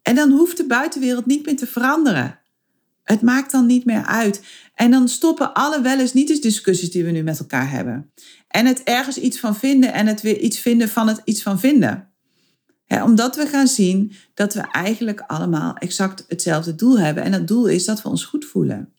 En 0.03 0.15
dan 0.15 0.31
hoeft 0.31 0.57
de 0.57 0.67
buitenwereld 0.67 1.27
niet 1.27 1.47
meer 1.47 1.57
te 1.57 1.67
veranderen. 1.67 2.45
Het 3.07 3.23
maakt 3.23 3.51
dan 3.51 3.67
niet 3.67 3.85
meer 3.85 4.05
uit. 4.05 4.43
En 4.75 4.91
dan 4.91 5.09
stoppen 5.09 5.55
alle 5.55 5.81
wel 5.81 5.99
eens 5.99 6.13
niet 6.13 6.31
eens 6.31 6.41
discussies 6.41 6.91
die 6.91 7.05
we 7.05 7.11
nu 7.11 7.23
met 7.23 7.39
elkaar 7.39 7.71
hebben. 7.71 8.13
En 8.49 8.67
het 8.67 8.83
ergens 8.83 9.19
iets 9.19 9.41
van 9.41 9.57
vinden 9.57 9.93
en 9.93 10.07
het 10.07 10.21
weer 10.21 10.39
iets 10.39 10.59
vinden 10.59 10.89
van 10.89 11.09
het 11.09 11.21
iets 11.25 11.43
van 11.43 11.61
vinden 11.61 12.11
omdat 12.89 13.37
we 13.37 13.47
gaan 13.47 13.67
zien 13.67 14.13
dat 14.35 14.55
we 14.55 14.61
eigenlijk 14.61 15.21
allemaal 15.21 15.77
exact 15.77 16.25
hetzelfde 16.29 16.75
doel 16.75 16.99
hebben. 16.99 17.23
En 17.23 17.33
dat 17.33 17.49
doel 17.49 17.67
is 17.67 17.85
dat 17.85 18.03
we 18.03 18.09
ons 18.09 18.25
goed 18.25 18.45
voelen. 18.45 18.93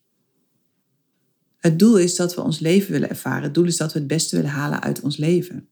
Het 1.58 1.80
doel 1.80 1.98
is 1.98 2.16
dat 2.16 2.36
we 2.36 2.42
ons 2.42 2.60
leven 2.60 2.92
willen 2.92 3.10
ervaren. 3.10 3.44
Het 3.44 3.54
doel 3.54 3.66
is 3.66 3.78
dat 3.78 3.94
we 3.94 4.00
het 4.00 4.08
beste 4.08 4.36
willen 4.36 4.52
halen 4.52 4.82
uit 4.82 5.02
ons 5.02 5.18
leven. 5.18 5.70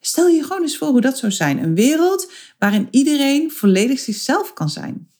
Stel 0.00 0.28
je 0.28 0.42
gewoon 0.42 0.62
eens 0.62 0.78
voor 0.78 0.88
hoe 0.88 1.00
dat 1.00 1.18
zou 1.18 1.32
zijn. 1.32 1.62
Een 1.62 1.74
wereld 1.74 2.32
waarin 2.58 2.88
iedereen 2.90 3.50
volledig 3.50 3.98
zichzelf 3.98 4.52
kan 4.52 4.70
zijn. 4.70 5.10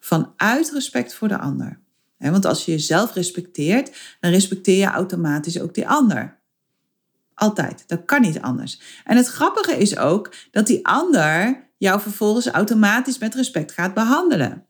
Vanuit 0.00 0.70
respect 0.72 1.14
voor 1.14 1.28
de 1.28 1.38
ander. 1.38 1.80
Want 2.18 2.44
als 2.44 2.64
je 2.64 2.70
jezelf 2.70 3.14
respecteert, 3.14 3.96
dan 4.20 4.30
respecteer 4.30 4.78
je 4.78 4.86
automatisch 4.86 5.60
ook 5.60 5.74
die 5.74 5.88
ander. 5.88 6.38
Altijd. 7.34 7.84
Dat 7.86 8.04
kan 8.04 8.20
niet 8.20 8.40
anders. 8.40 8.80
En 9.04 9.16
het 9.16 9.26
grappige 9.26 9.76
is 9.76 9.96
ook 9.96 10.34
dat 10.50 10.66
die 10.66 10.86
ander 10.86 11.66
jou 11.76 12.00
vervolgens 12.00 12.46
automatisch 12.46 13.18
met 13.18 13.34
respect 13.34 13.72
gaat 13.72 13.94
behandelen. 13.94 14.66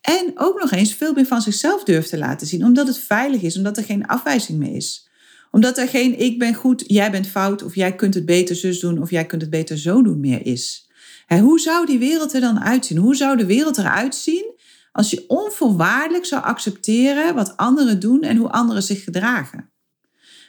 En 0.00 0.32
ook 0.34 0.60
nog 0.60 0.70
eens 0.70 0.94
veel 0.94 1.12
meer 1.12 1.26
van 1.26 1.42
zichzelf 1.42 1.84
durft 1.84 2.08
te 2.08 2.18
laten 2.18 2.46
zien, 2.46 2.64
omdat 2.64 2.86
het 2.86 2.98
veilig 2.98 3.42
is, 3.42 3.56
omdat 3.56 3.76
er 3.76 3.84
geen 3.84 4.06
afwijzing 4.06 4.58
meer 4.58 4.76
is. 4.76 5.08
Omdat 5.50 5.78
er 5.78 5.88
geen 5.88 6.18
ik 6.18 6.38
ben 6.38 6.54
goed, 6.54 6.84
jij 6.86 7.10
bent 7.10 7.26
fout, 7.26 7.62
of 7.62 7.74
jij 7.74 7.94
kunt 7.94 8.14
het 8.14 8.26
beter 8.26 8.56
zus 8.56 8.80
doen, 8.80 9.02
of 9.02 9.10
jij 9.10 9.26
kunt 9.26 9.40
het 9.40 9.50
beter 9.50 9.78
zo 9.78 10.02
doen 10.02 10.20
meer 10.20 10.46
is. 10.46 10.88
hoe 11.26 11.60
zou 11.60 11.86
die 11.86 11.98
wereld 11.98 12.34
er 12.34 12.40
dan 12.40 12.60
uitzien? 12.60 12.98
Hoe 12.98 13.16
zou 13.16 13.36
de 13.36 13.46
wereld 13.46 13.78
eruit 13.78 14.14
zien 14.14 14.56
als 14.92 15.10
je 15.10 15.24
onvoorwaardelijk 15.28 16.24
zou 16.24 16.42
accepteren 16.42 17.34
wat 17.34 17.56
anderen 17.56 18.00
doen 18.00 18.22
en 18.22 18.36
hoe 18.36 18.50
anderen 18.50 18.82
zich 18.82 19.04
gedragen? 19.04 19.70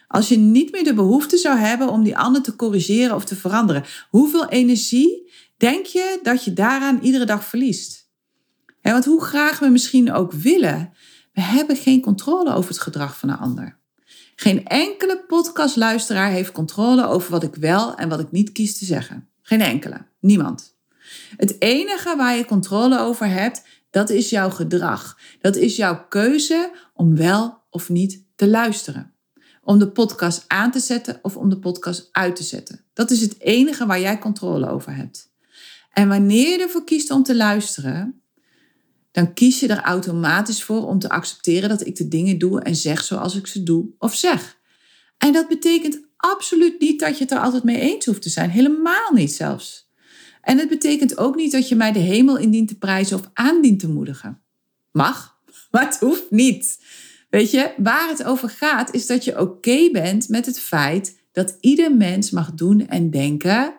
Als 0.07 0.29
je 0.29 0.37
niet 0.37 0.71
meer 0.71 0.83
de 0.83 0.93
behoefte 0.93 1.37
zou 1.37 1.57
hebben 1.57 1.89
om 1.89 2.03
die 2.03 2.17
ander 2.17 2.41
te 2.41 2.55
corrigeren 2.55 3.15
of 3.15 3.25
te 3.25 3.35
veranderen, 3.35 3.83
hoeveel 4.09 4.49
energie 4.49 5.31
denk 5.57 5.85
je 5.85 6.19
dat 6.23 6.43
je 6.43 6.53
daaraan 6.53 6.99
iedere 7.01 7.25
dag 7.25 7.45
verliest? 7.45 8.07
want 8.81 9.05
hoe 9.05 9.23
graag 9.23 9.59
we 9.59 9.67
misschien 9.67 10.11
ook 10.11 10.31
willen, 10.31 10.93
we 11.33 11.41
hebben 11.41 11.75
geen 11.75 12.01
controle 12.01 12.53
over 12.53 12.69
het 12.69 12.79
gedrag 12.79 13.17
van 13.17 13.29
een 13.29 13.37
ander. 13.37 13.77
Geen 14.35 14.65
enkele 14.65 15.23
podcastluisteraar 15.27 16.31
heeft 16.31 16.51
controle 16.51 17.05
over 17.05 17.31
wat 17.31 17.43
ik 17.43 17.55
wel 17.55 17.95
en 17.95 18.09
wat 18.09 18.19
ik 18.19 18.31
niet 18.31 18.51
kies 18.51 18.77
te 18.77 18.85
zeggen. 18.85 19.29
Geen 19.41 19.61
enkele. 19.61 20.05
Niemand. 20.19 20.77
Het 21.37 21.55
enige 21.61 22.15
waar 22.15 22.35
je 22.35 22.45
controle 22.45 22.99
over 22.99 23.27
hebt, 23.27 23.63
dat 23.89 24.09
is 24.09 24.29
jouw 24.29 24.49
gedrag. 24.49 25.19
Dat 25.41 25.55
is 25.55 25.75
jouw 25.75 26.07
keuze 26.07 26.71
om 26.93 27.15
wel 27.15 27.63
of 27.69 27.89
niet 27.89 28.23
te 28.35 28.47
luisteren. 28.47 29.13
Om 29.63 29.79
de 29.79 29.91
podcast 29.91 30.43
aan 30.47 30.71
te 30.71 30.79
zetten 30.79 31.19
of 31.21 31.37
om 31.37 31.49
de 31.49 31.59
podcast 31.59 32.09
uit 32.11 32.35
te 32.35 32.43
zetten. 32.43 32.85
Dat 32.93 33.11
is 33.11 33.21
het 33.21 33.39
enige 33.39 33.85
waar 33.85 33.99
jij 33.99 34.19
controle 34.19 34.69
over 34.69 34.95
hebt. 34.95 35.31
En 35.93 36.07
wanneer 36.07 36.49
je 36.49 36.61
ervoor 36.61 36.83
kiest 36.83 37.11
om 37.11 37.23
te 37.23 37.35
luisteren, 37.35 38.21
dan 39.11 39.33
kies 39.33 39.59
je 39.59 39.67
er 39.67 39.81
automatisch 39.81 40.63
voor 40.63 40.87
om 40.87 40.99
te 40.99 41.09
accepteren 41.09 41.69
dat 41.69 41.85
ik 41.85 41.95
de 41.95 42.07
dingen 42.07 42.37
doe 42.37 42.61
en 42.61 42.75
zeg 42.75 43.03
zoals 43.03 43.35
ik 43.35 43.47
ze 43.47 43.63
doe 43.63 43.89
of 43.97 44.15
zeg. 44.15 44.57
En 45.17 45.33
dat 45.33 45.47
betekent 45.47 45.99
absoluut 46.17 46.79
niet 46.79 46.99
dat 46.99 47.17
je 47.17 47.23
het 47.23 47.31
er 47.31 47.39
altijd 47.39 47.63
mee 47.63 47.79
eens 47.79 48.05
hoeft 48.05 48.21
te 48.21 48.29
zijn. 48.29 48.49
Helemaal 48.49 49.13
niet 49.13 49.33
zelfs. 49.33 49.88
En 50.41 50.57
het 50.57 50.69
betekent 50.69 51.17
ook 51.17 51.35
niet 51.35 51.51
dat 51.51 51.69
je 51.69 51.75
mij 51.75 51.91
de 51.91 51.99
hemel 51.99 52.37
indient 52.37 52.67
te 52.67 52.77
prijzen 52.77 53.17
of 53.17 53.29
aandient 53.33 53.79
te 53.79 53.89
moedigen. 53.89 54.41
Mag, 54.91 55.39
maar 55.71 55.85
het 55.85 55.99
hoeft 55.99 56.31
niet. 56.31 56.79
Weet 57.29 57.51
je, 57.51 57.73
waar 57.77 58.09
het 58.09 58.23
over 58.23 58.49
gaat 58.49 58.93
is 58.93 59.05
dat 59.05 59.23
je 59.23 59.39
oké 59.39 59.89
bent 59.91 60.29
met 60.29 60.45
het 60.45 60.59
feit 60.59 61.19
dat 61.31 61.57
ieder 61.59 61.95
mens 61.95 62.31
mag 62.31 62.53
doen 62.53 62.87
en 62.87 63.09
denken 63.09 63.73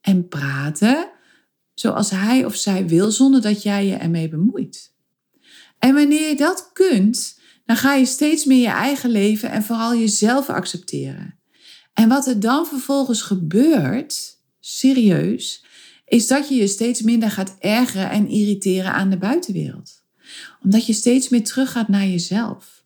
en 0.00 0.28
praten 0.28 1.12
zoals 1.74 2.10
hij 2.10 2.44
of 2.44 2.54
zij 2.56 2.86
wil, 2.86 3.10
zonder 3.10 3.40
dat 3.40 3.62
jij 3.62 3.86
je 3.86 3.94
ermee 3.94 4.28
bemoeit. 4.28 4.92
En 5.78 5.94
wanneer 5.94 6.28
je 6.28 6.36
dat 6.36 6.70
kunt, 6.72 7.40
dan 7.66 7.76
ga 7.76 7.94
je 7.94 8.06
steeds 8.06 8.44
meer 8.44 8.60
je 8.60 8.68
eigen 8.68 9.10
leven 9.10 9.50
en 9.50 9.62
vooral 9.62 9.94
jezelf 9.94 10.48
accepteren. 10.48 11.38
En 11.92 12.08
wat 12.08 12.26
er 12.26 12.40
dan 12.40 12.66
vervolgens 12.66 13.22
gebeurt, 13.22 14.40
serieus, 14.60 15.63
is 16.14 16.26
dat 16.26 16.48
je 16.48 16.54
je 16.54 16.66
steeds 16.66 17.02
minder 17.02 17.30
gaat 17.30 17.56
ergeren 17.58 18.10
en 18.10 18.28
irriteren 18.28 18.92
aan 18.92 19.10
de 19.10 19.16
buitenwereld. 19.16 20.02
Omdat 20.62 20.86
je 20.86 20.92
steeds 20.92 21.28
meer 21.28 21.44
teruggaat 21.44 21.88
naar 21.88 22.06
jezelf. 22.06 22.84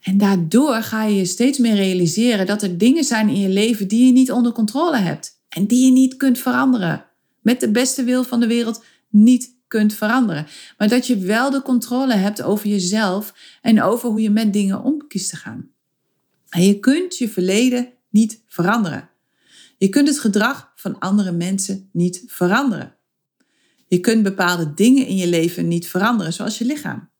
En 0.00 0.18
daardoor 0.18 0.74
ga 0.74 1.04
je 1.04 1.16
je 1.16 1.24
steeds 1.24 1.58
meer 1.58 1.74
realiseren 1.74 2.46
dat 2.46 2.62
er 2.62 2.78
dingen 2.78 3.04
zijn 3.04 3.28
in 3.28 3.40
je 3.40 3.48
leven 3.48 3.88
die 3.88 4.06
je 4.06 4.12
niet 4.12 4.30
onder 4.30 4.52
controle 4.52 4.96
hebt 4.96 5.30
en 5.48 5.66
die 5.66 5.84
je 5.84 5.92
niet 5.92 6.16
kunt 6.16 6.38
veranderen 6.38 7.04
met 7.42 7.60
de 7.60 7.70
beste 7.70 8.04
wil 8.04 8.24
van 8.24 8.40
de 8.40 8.46
wereld 8.46 8.84
niet 9.08 9.58
kunt 9.66 9.94
veranderen. 9.94 10.46
Maar 10.78 10.88
dat 10.88 11.06
je 11.06 11.18
wel 11.18 11.50
de 11.50 11.62
controle 11.62 12.14
hebt 12.14 12.42
over 12.42 12.68
jezelf 12.68 13.34
en 13.62 13.82
over 13.82 14.08
hoe 14.08 14.20
je 14.20 14.30
met 14.30 14.52
dingen 14.52 14.82
om 14.82 15.06
kiest 15.06 15.30
te 15.30 15.36
gaan. 15.36 15.70
En 16.48 16.62
je 16.62 16.78
kunt 16.78 17.18
je 17.18 17.28
verleden 17.28 17.88
niet 18.10 18.42
veranderen. 18.46 19.10
Je 19.78 19.88
kunt 19.88 20.08
het 20.08 20.18
gedrag 20.18 20.69
van 20.80 20.98
andere 20.98 21.32
mensen 21.32 21.88
niet 21.92 22.22
veranderen. 22.26 22.96
Je 23.88 24.00
kunt 24.00 24.22
bepaalde 24.22 24.74
dingen 24.74 25.06
in 25.06 25.16
je 25.16 25.26
leven 25.26 25.68
niet 25.68 25.88
veranderen, 25.88 26.32
zoals 26.32 26.58
je 26.58 26.64
lichaam. 26.64 27.10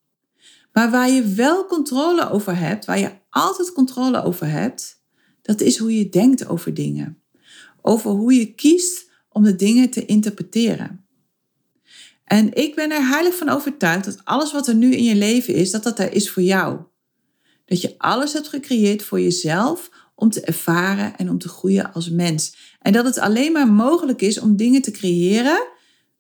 Maar 0.73 0.91
waar 0.91 1.11
je 1.11 1.25
wel 1.25 1.67
controle 1.67 2.31
over 2.31 2.59
hebt, 2.59 2.85
waar 2.85 2.99
je 2.99 3.13
altijd 3.31 3.73
controle 3.73 4.23
over 4.23 4.47
hebt, 4.51 5.03
dat 5.43 5.61
is 5.61 5.79
hoe 5.79 5.97
je 5.97 6.09
denkt 6.09 6.49
over 6.49 6.75
dingen. 6.75 7.23
Over 7.83 8.11
hoe 8.11 8.35
je 8.35 8.55
kiest 8.55 9.11
om 9.29 9.43
de 9.43 9.57
dingen 9.57 9.91
te 9.91 10.05
interpreteren. 10.05 11.05
En 12.25 12.55
ik 12.55 12.75
ben 12.75 12.91
er 12.91 13.09
heilig 13.09 13.37
van 13.37 13.49
overtuigd 13.49 14.05
dat 14.05 14.25
alles 14.25 14.53
wat 14.53 14.69
er 14.69 14.75
nu 14.75 14.95
in 14.95 15.05
je 15.05 15.15
leven 15.15 15.55
is, 15.55 15.71
dat 15.71 15.83
dat 15.83 15.99
er 15.99 16.13
is 16.13 16.31
voor 16.31 16.43
jou. 16.43 16.81
Dat 17.65 17.81
je 17.81 17.95
alles 17.99 18.33
hebt 18.33 18.49
gecreëerd 18.49 19.03
voor 19.03 19.21
jezelf 19.21 19.91
om 20.21 20.31
te 20.31 20.41
ervaren 20.41 21.17
en 21.17 21.31
om 21.31 21.39
te 21.39 21.49
groeien 21.49 21.93
als 21.93 22.11
mens. 22.11 22.57
En 22.81 22.93
dat 22.93 23.05
het 23.05 23.19
alleen 23.19 23.53
maar 23.53 23.69
mogelijk 23.69 24.23
is 24.23 24.41
om 24.41 24.57
dingen 24.57 24.83
te 24.83 24.91
creëren 24.91 25.69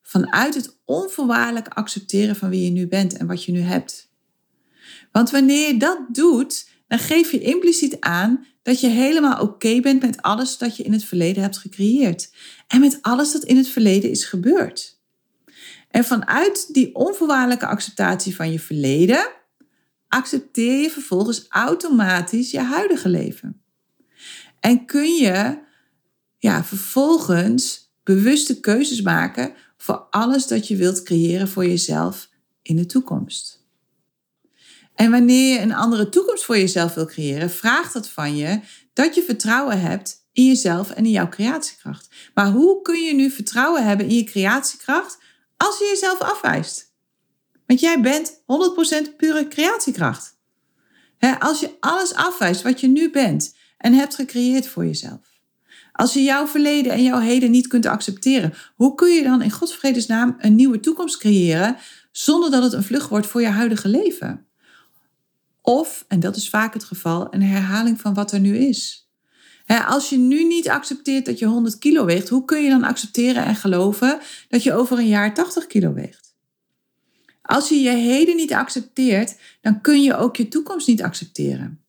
vanuit 0.02 0.54
het 0.54 0.78
onvoorwaardelijk 0.84 1.68
accepteren 1.68 2.36
van 2.36 2.50
wie 2.50 2.64
je 2.64 2.70
nu 2.70 2.88
bent 2.88 3.16
en 3.16 3.26
wat 3.26 3.44
je 3.44 3.52
nu 3.52 3.60
hebt. 3.60 4.12
Want 5.12 5.30
wanneer 5.30 5.66
je 5.66 5.78
dat 5.78 5.98
doet, 6.08 6.68
dan 6.86 6.98
geef 6.98 7.30
je 7.30 7.40
impliciet 7.40 8.00
aan 8.00 8.46
dat 8.62 8.80
je 8.80 8.88
helemaal 8.88 9.42
oké 9.42 9.80
bent 9.80 10.02
met 10.02 10.22
alles 10.22 10.58
dat 10.58 10.76
je 10.76 10.82
in 10.82 10.92
het 10.92 11.04
verleden 11.04 11.42
hebt 11.42 11.58
gecreëerd. 11.58 12.32
En 12.66 12.80
met 12.80 12.98
alles 13.00 13.32
dat 13.32 13.44
in 13.44 13.56
het 13.56 13.68
verleden 13.68 14.10
is 14.10 14.24
gebeurd. 14.24 14.98
En 15.90 16.04
vanuit 16.04 16.74
die 16.74 16.94
onvoorwaardelijke 16.94 17.66
acceptatie 17.66 18.34
van 18.34 18.52
je 18.52 18.60
verleden, 18.60 19.28
accepteer 20.08 20.82
je 20.82 20.90
vervolgens 20.90 21.46
automatisch 21.48 22.50
je 22.50 22.60
huidige 22.60 23.08
leven. 23.08 23.59
En 24.60 24.84
kun 24.86 25.14
je 25.14 25.58
ja, 26.38 26.64
vervolgens 26.64 27.92
bewuste 28.02 28.60
keuzes 28.60 29.02
maken 29.02 29.54
voor 29.76 30.06
alles 30.10 30.46
dat 30.46 30.68
je 30.68 30.76
wilt 30.76 31.02
creëren 31.02 31.48
voor 31.48 31.66
jezelf 31.66 32.28
in 32.62 32.76
de 32.76 32.86
toekomst. 32.86 33.60
En 34.94 35.10
wanneer 35.10 35.54
je 35.54 35.60
een 35.60 35.74
andere 35.74 36.08
toekomst 36.08 36.44
voor 36.44 36.58
jezelf 36.58 36.94
wil 36.94 37.06
creëren, 37.06 37.50
vraagt 37.50 37.92
dat 37.92 38.08
van 38.08 38.36
je 38.36 38.60
dat 38.92 39.14
je 39.14 39.22
vertrouwen 39.22 39.80
hebt 39.80 40.28
in 40.32 40.46
jezelf 40.46 40.90
en 40.90 41.04
in 41.04 41.10
jouw 41.10 41.28
creatiekracht. 41.28 42.08
Maar 42.34 42.50
hoe 42.50 42.82
kun 42.82 43.02
je 43.02 43.14
nu 43.14 43.30
vertrouwen 43.30 43.84
hebben 43.84 44.08
in 44.08 44.16
je 44.16 44.24
creatiekracht 44.24 45.18
als 45.56 45.78
je 45.78 45.84
jezelf 45.84 46.20
afwijst? 46.20 46.94
Want 47.66 47.80
jij 47.80 48.00
bent 48.00 48.42
100% 49.12 49.16
pure 49.16 49.48
creatiekracht. 49.48 50.38
als 51.38 51.60
je 51.60 51.76
alles 51.80 52.14
afwijst 52.14 52.62
wat 52.62 52.80
je 52.80 52.88
nu 52.88 53.10
bent 53.10 53.54
en 53.80 53.92
hebt 53.92 54.14
gecreëerd 54.14 54.66
voor 54.66 54.86
jezelf. 54.86 55.20
Als 55.92 56.12
je 56.12 56.22
jouw 56.22 56.46
verleden 56.46 56.92
en 56.92 57.02
jouw 57.02 57.18
heden 57.18 57.50
niet 57.50 57.66
kunt 57.66 57.86
accepteren, 57.86 58.54
hoe 58.74 58.94
kun 58.94 59.14
je 59.14 59.22
dan 59.22 59.42
in 59.42 59.50
Gods 59.50 59.74
vredesnaam 59.74 60.34
een 60.38 60.54
nieuwe 60.54 60.80
toekomst 60.80 61.18
creëren 61.18 61.76
zonder 62.12 62.50
dat 62.50 62.62
het 62.62 62.72
een 62.72 62.82
vlucht 62.82 63.08
wordt 63.08 63.26
voor 63.26 63.40
je 63.40 63.48
huidige 63.48 63.88
leven? 63.88 64.46
Of, 65.62 66.04
en 66.08 66.20
dat 66.20 66.36
is 66.36 66.48
vaak 66.48 66.74
het 66.74 66.84
geval, 66.84 67.34
een 67.34 67.42
herhaling 67.42 68.00
van 68.00 68.14
wat 68.14 68.32
er 68.32 68.40
nu 68.40 68.56
is. 68.56 69.08
als 69.86 70.08
je 70.08 70.18
nu 70.18 70.44
niet 70.44 70.68
accepteert 70.68 71.26
dat 71.26 71.38
je 71.38 71.46
100 71.46 71.78
kilo 71.78 72.04
weegt, 72.04 72.28
hoe 72.28 72.44
kun 72.44 72.62
je 72.62 72.70
dan 72.70 72.84
accepteren 72.84 73.44
en 73.44 73.56
geloven 73.56 74.18
dat 74.48 74.62
je 74.62 74.72
over 74.72 74.98
een 74.98 75.08
jaar 75.08 75.34
80 75.34 75.66
kilo 75.66 75.92
weegt? 75.92 76.34
Als 77.42 77.68
je 77.68 77.80
je 77.80 77.90
heden 77.90 78.36
niet 78.36 78.52
accepteert, 78.52 79.36
dan 79.60 79.80
kun 79.80 80.02
je 80.02 80.16
ook 80.16 80.36
je 80.36 80.48
toekomst 80.48 80.86
niet 80.86 81.02
accepteren. 81.02 81.79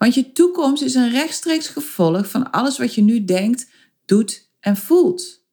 Want 0.00 0.14
je 0.14 0.32
toekomst 0.32 0.82
is 0.82 0.94
een 0.94 1.10
rechtstreeks 1.10 1.68
gevolg 1.68 2.30
van 2.30 2.50
alles 2.50 2.78
wat 2.78 2.94
je 2.94 3.02
nu 3.02 3.24
denkt, 3.24 3.66
doet 4.04 4.50
en 4.60 4.76
voelt. 4.76 5.44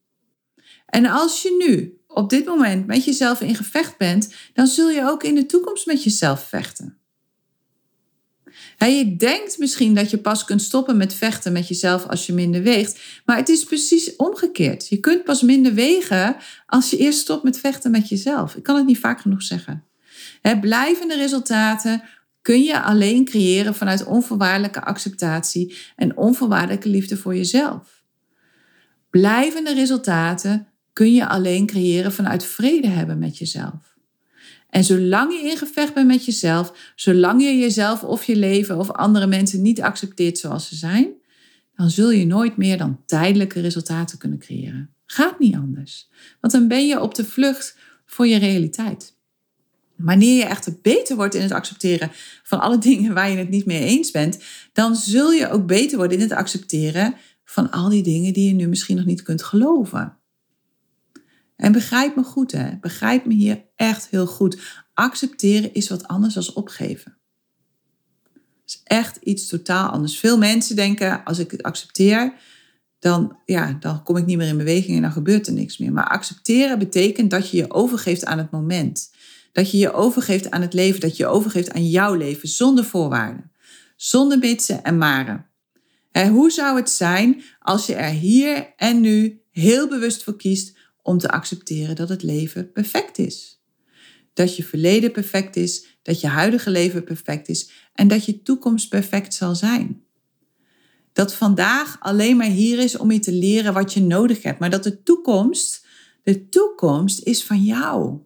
En 0.85 1.05
als 1.05 1.41
je 1.41 1.65
nu 1.67 2.01
op 2.07 2.29
dit 2.29 2.45
moment 2.45 2.85
met 2.85 3.05
jezelf 3.05 3.41
in 3.41 3.55
gevecht 3.55 3.97
bent, 3.97 4.33
dan 4.53 4.67
zul 4.67 4.89
je 4.89 5.09
ook 5.09 5.23
in 5.23 5.35
de 5.35 5.45
toekomst 5.45 5.85
met 5.85 6.03
jezelf 6.03 6.47
vechten 6.47 6.97
je 8.85 9.15
denkt 9.15 9.57
misschien 9.57 9.93
dat 9.93 10.09
je 10.09 10.17
pas 10.17 10.43
kunt 10.43 10.61
stoppen 10.61 10.97
met 10.97 11.13
vechten 11.13 11.51
met 11.51 11.67
jezelf 11.67 12.07
als 12.07 12.25
je 12.25 12.33
minder 12.33 12.63
weegt. 12.63 12.99
Maar 13.25 13.37
het 13.37 13.49
is 13.49 13.63
precies 13.63 14.15
omgekeerd. 14.15 14.87
Je 14.87 14.97
kunt 14.97 15.23
pas 15.23 15.41
minder 15.41 15.73
wegen 15.73 16.35
als 16.65 16.89
je 16.89 16.97
eerst 16.97 17.19
stopt 17.19 17.43
met 17.43 17.59
vechten 17.59 17.91
met 17.91 18.09
jezelf. 18.09 18.55
Ik 18.55 18.63
kan 18.63 18.75
het 18.75 18.85
niet 18.85 18.99
vaak 18.99 19.21
genoeg 19.21 19.41
zeggen. 19.43 19.83
blijvende 20.61 21.15
resultaten 21.15 22.03
kun 22.41 22.63
je 22.63 22.81
alleen 22.81 23.25
creëren 23.25 23.75
vanuit 23.75 24.05
onvoorwaardelijke 24.05 24.81
acceptatie 24.81 25.77
en 25.95 26.17
onvoorwaardelijke 26.17 26.89
liefde 26.89 27.17
voor 27.17 27.35
jezelf. 27.35 28.03
Blijvende 29.09 29.73
resultaten 29.73 30.67
kun 30.93 31.13
je 31.13 31.27
alleen 31.27 31.65
creëren 31.65 32.11
vanuit 32.11 32.45
vrede 32.45 32.87
hebben 32.87 33.19
met 33.19 33.37
jezelf. 33.37 33.95
En 34.69 34.83
zolang 34.83 35.33
je 35.33 35.49
in 35.49 35.57
gevecht 35.57 35.93
bent 35.93 36.07
met 36.07 36.25
jezelf, 36.25 36.93
zolang 36.95 37.41
je 37.41 37.57
jezelf 37.57 38.03
of 38.03 38.23
je 38.23 38.35
leven 38.35 38.77
of 38.77 38.91
andere 38.91 39.27
mensen 39.27 39.61
niet 39.61 39.81
accepteert 39.81 40.37
zoals 40.37 40.67
ze 40.67 40.75
zijn, 40.75 41.09
dan 41.75 41.89
zul 41.89 42.11
je 42.11 42.25
nooit 42.25 42.57
meer 42.57 42.77
dan 42.77 42.99
tijdelijke 43.05 43.59
resultaten 43.59 44.17
kunnen 44.17 44.39
creëren. 44.39 44.93
Gaat 45.05 45.39
niet 45.39 45.55
anders. 45.55 46.09
Want 46.41 46.53
dan 46.53 46.67
ben 46.67 46.87
je 46.87 47.01
op 47.01 47.15
de 47.15 47.25
vlucht 47.25 47.77
voor 48.05 48.27
je 48.27 48.37
realiteit. 48.37 49.16
Wanneer 49.97 50.37
je 50.37 50.45
echter 50.45 50.77
beter 50.81 51.15
wordt 51.15 51.35
in 51.35 51.41
het 51.41 51.51
accepteren 51.51 52.11
van 52.43 52.59
alle 52.59 52.77
dingen 52.89 53.13
waar 53.13 53.29
je 53.29 53.37
het 53.37 53.49
niet 53.49 53.65
mee 53.65 53.83
eens 53.83 54.11
bent, 54.11 54.37
dan 54.73 54.95
zul 54.95 55.31
je 55.31 55.49
ook 55.49 55.65
beter 55.65 55.97
worden 55.97 56.17
in 56.17 56.23
het 56.23 56.31
accepteren 56.31 57.15
van 57.45 57.71
al 57.71 57.89
die 57.89 58.03
dingen 58.03 58.33
die 58.33 58.47
je 58.47 58.53
nu 58.53 58.67
misschien 58.67 58.95
nog 58.95 59.05
niet 59.05 59.21
kunt 59.21 59.43
geloven. 59.43 60.17
En 61.55 61.71
begrijp 61.71 62.15
me 62.15 62.23
goed, 62.23 62.51
hè? 62.51 62.77
Begrijp 62.81 63.25
me 63.25 63.33
hier 63.33 63.63
echt 63.75 64.07
heel 64.09 64.27
goed. 64.27 64.59
Accepteren 64.93 65.73
is 65.73 65.89
wat 65.89 66.07
anders 66.07 66.33
dan 66.33 66.53
opgeven. 66.53 67.17
Het 68.33 68.75
is 68.75 68.81
echt 68.83 69.17
iets 69.17 69.47
totaal 69.47 69.89
anders. 69.89 70.19
Veel 70.19 70.37
mensen 70.37 70.75
denken, 70.75 71.23
als 71.23 71.39
ik 71.39 71.51
het 71.51 71.63
accepteer, 71.63 72.33
dan, 72.99 73.37
ja, 73.45 73.77
dan 73.79 74.03
kom 74.03 74.17
ik 74.17 74.25
niet 74.25 74.37
meer 74.37 74.47
in 74.47 74.57
beweging 74.57 74.95
en 74.95 75.01
dan 75.01 75.11
gebeurt 75.11 75.47
er 75.47 75.53
niks 75.53 75.77
meer. 75.77 75.91
Maar 75.91 76.07
accepteren 76.07 76.79
betekent 76.79 77.31
dat 77.31 77.49
je 77.49 77.57
je 77.57 77.73
overgeeft 77.73 78.25
aan 78.25 78.37
het 78.37 78.51
moment. 78.51 79.11
Dat 79.57 79.71
je 79.71 79.77
je 79.77 79.93
overgeeft 79.93 80.51
aan 80.51 80.61
het 80.61 80.73
leven, 80.73 80.99
dat 80.99 81.17
je 81.17 81.23
je 81.23 81.29
overgeeft 81.29 81.71
aan 81.71 81.89
jouw 81.89 82.13
leven, 82.13 82.47
zonder 82.47 82.83
voorwaarden. 82.85 83.51
Zonder 83.95 84.39
bitsen 84.39 84.83
en 84.83 84.97
maren. 84.97 85.45
hoe 86.11 86.51
zou 86.51 86.77
het 86.77 86.89
zijn 86.89 87.41
als 87.59 87.85
je 87.85 87.95
er 87.95 88.11
hier 88.11 88.73
en 88.75 89.01
nu 89.01 89.41
heel 89.51 89.87
bewust 89.87 90.23
voor 90.23 90.35
kiest 90.35 90.77
om 91.01 91.17
te 91.17 91.29
accepteren 91.29 91.95
dat 91.95 92.09
het 92.09 92.23
leven 92.23 92.71
perfect 92.71 93.17
is. 93.17 93.61
Dat 94.33 94.55
je 94.55 94.63
verleden 94.63 95.11
perfect 95.11 95.55
is, 95.55 95.99
dat 96.01 96.21
je 96.21 96.27
huidige 96.27 96.69
leven 96.69 97.03
perfect 97.03 97.49
is 97.49 97.69
en 97.93 98.07
dat 98.07 98.25
je 98.25 98.41
toekomst 98.41 98.89
perfect 98.89 99.33
zal 99.33 99.55
zijn. 99.55 100.03
Dat 101.13 101.33
vandaag 101.33 101.97
alleen 101.99 102.37
maar 102.37 102.47
hier 102.47 102.79
is 102.79 102.97
om 102.97 103.11
je 103.11 103.19
te 103.19 103.33
leren 103.33 103.73
wat 103.73 103.93
je 103.93 104.01
nodig 104.01 104.43
hebt, 104.43 104.59
maar 104.59 104.69
dat 104.69 104.83
de 104.83 105.03
toekomst, 105.03 105.85
de 106.23 106.49
toekomst 106.49 107.23
is 107.23 107.43
van 107.43 107.63
jou. 107.63 108.25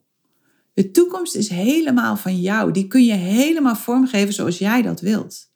De 0.73 0.91
toekomst 0.91 1.35
is 1.35 1.49
helemaal 1.49 2.17
van 2.17 2.41
jou. 2.41 2.71
Die 2.71 2.87
kun 2.87 3.05
je 3.05 3.13
helemaal 3.13 3.75
vormgeven 3.75 4.33
zoals 4.33 4.57
jij 4.57 4.81
dat 4.81 5.01
wilt. 5.01 5.49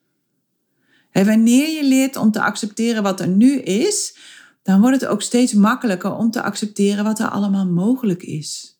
En 1.11 1.25
wanneer 1.25 1.69
je 1.69 1.83
leert 1.83 2.15
om 2.15 2.31
te 2.31 2.41
accepteren 2.41 3.03
wat 3.03 3.19
er 3.19 3.27
nu 3.27 3.59
is, 3.59 4.17
dan 4.63 4.81
wordt 4.81 5.01
het 5.01 5.09
ook 5.09 5.21
steeds 5.21 5.53
makkelijker 5.53 6.15
om 6.15 6.31
te 6.31 6.41
accepteren 6.41 7.03
wat 7.03 7.19
er 7.19 7.29
allemaal 7.29 7.67
mogelijk 7.67 8.23
is. 8.23 8.79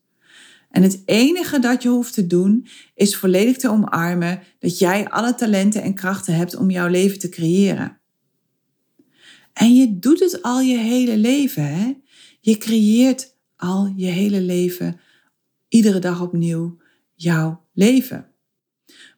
En 0.69 0.83
het 0.83 1.01
enige 1.05 1.59
dat 1.59 1.83
je 1.83 1.89
hoeft 1.89 2.13
te 2.13 2.27
doen 2.27 2.67
is 2.95 3.15
volledig 3.15 3.57
te 3.57 3.69
omarmen 3.69 4.41
dat 4.59 4.77
jij 4.79 5.09
alle 5.09 5.35
talenten 5.35 5.81
en 5.81 5.93
krachten 5.93 6.35
hebt 6.35 6.55
om 6.55 6.69
jouw 6.69 6.87
leven 6.87 7.19
te 7.19 7.29
creëren. 7.29 7.99
En 9.53 9.75
je 9.75 9.99
doet 9.99 10.19
het 10.19 10.41
al 10.41 10.61
je 10.61 10.77
hele 10.77 11.17
leven. 11.17 11.63
Hè? 11.63 11.93
Je 12.41 12.57
creëert 12.57 13.35
al 13.55 13.93
je 13.95 14.07
hele 14.07 14.41
leven, 14.41 14.99
iedere 15.75 15.99
dag 15.99 16.21
opnieuw, 16.21 16.77
jouw 17.13 17.61
leven. 17.73 18.25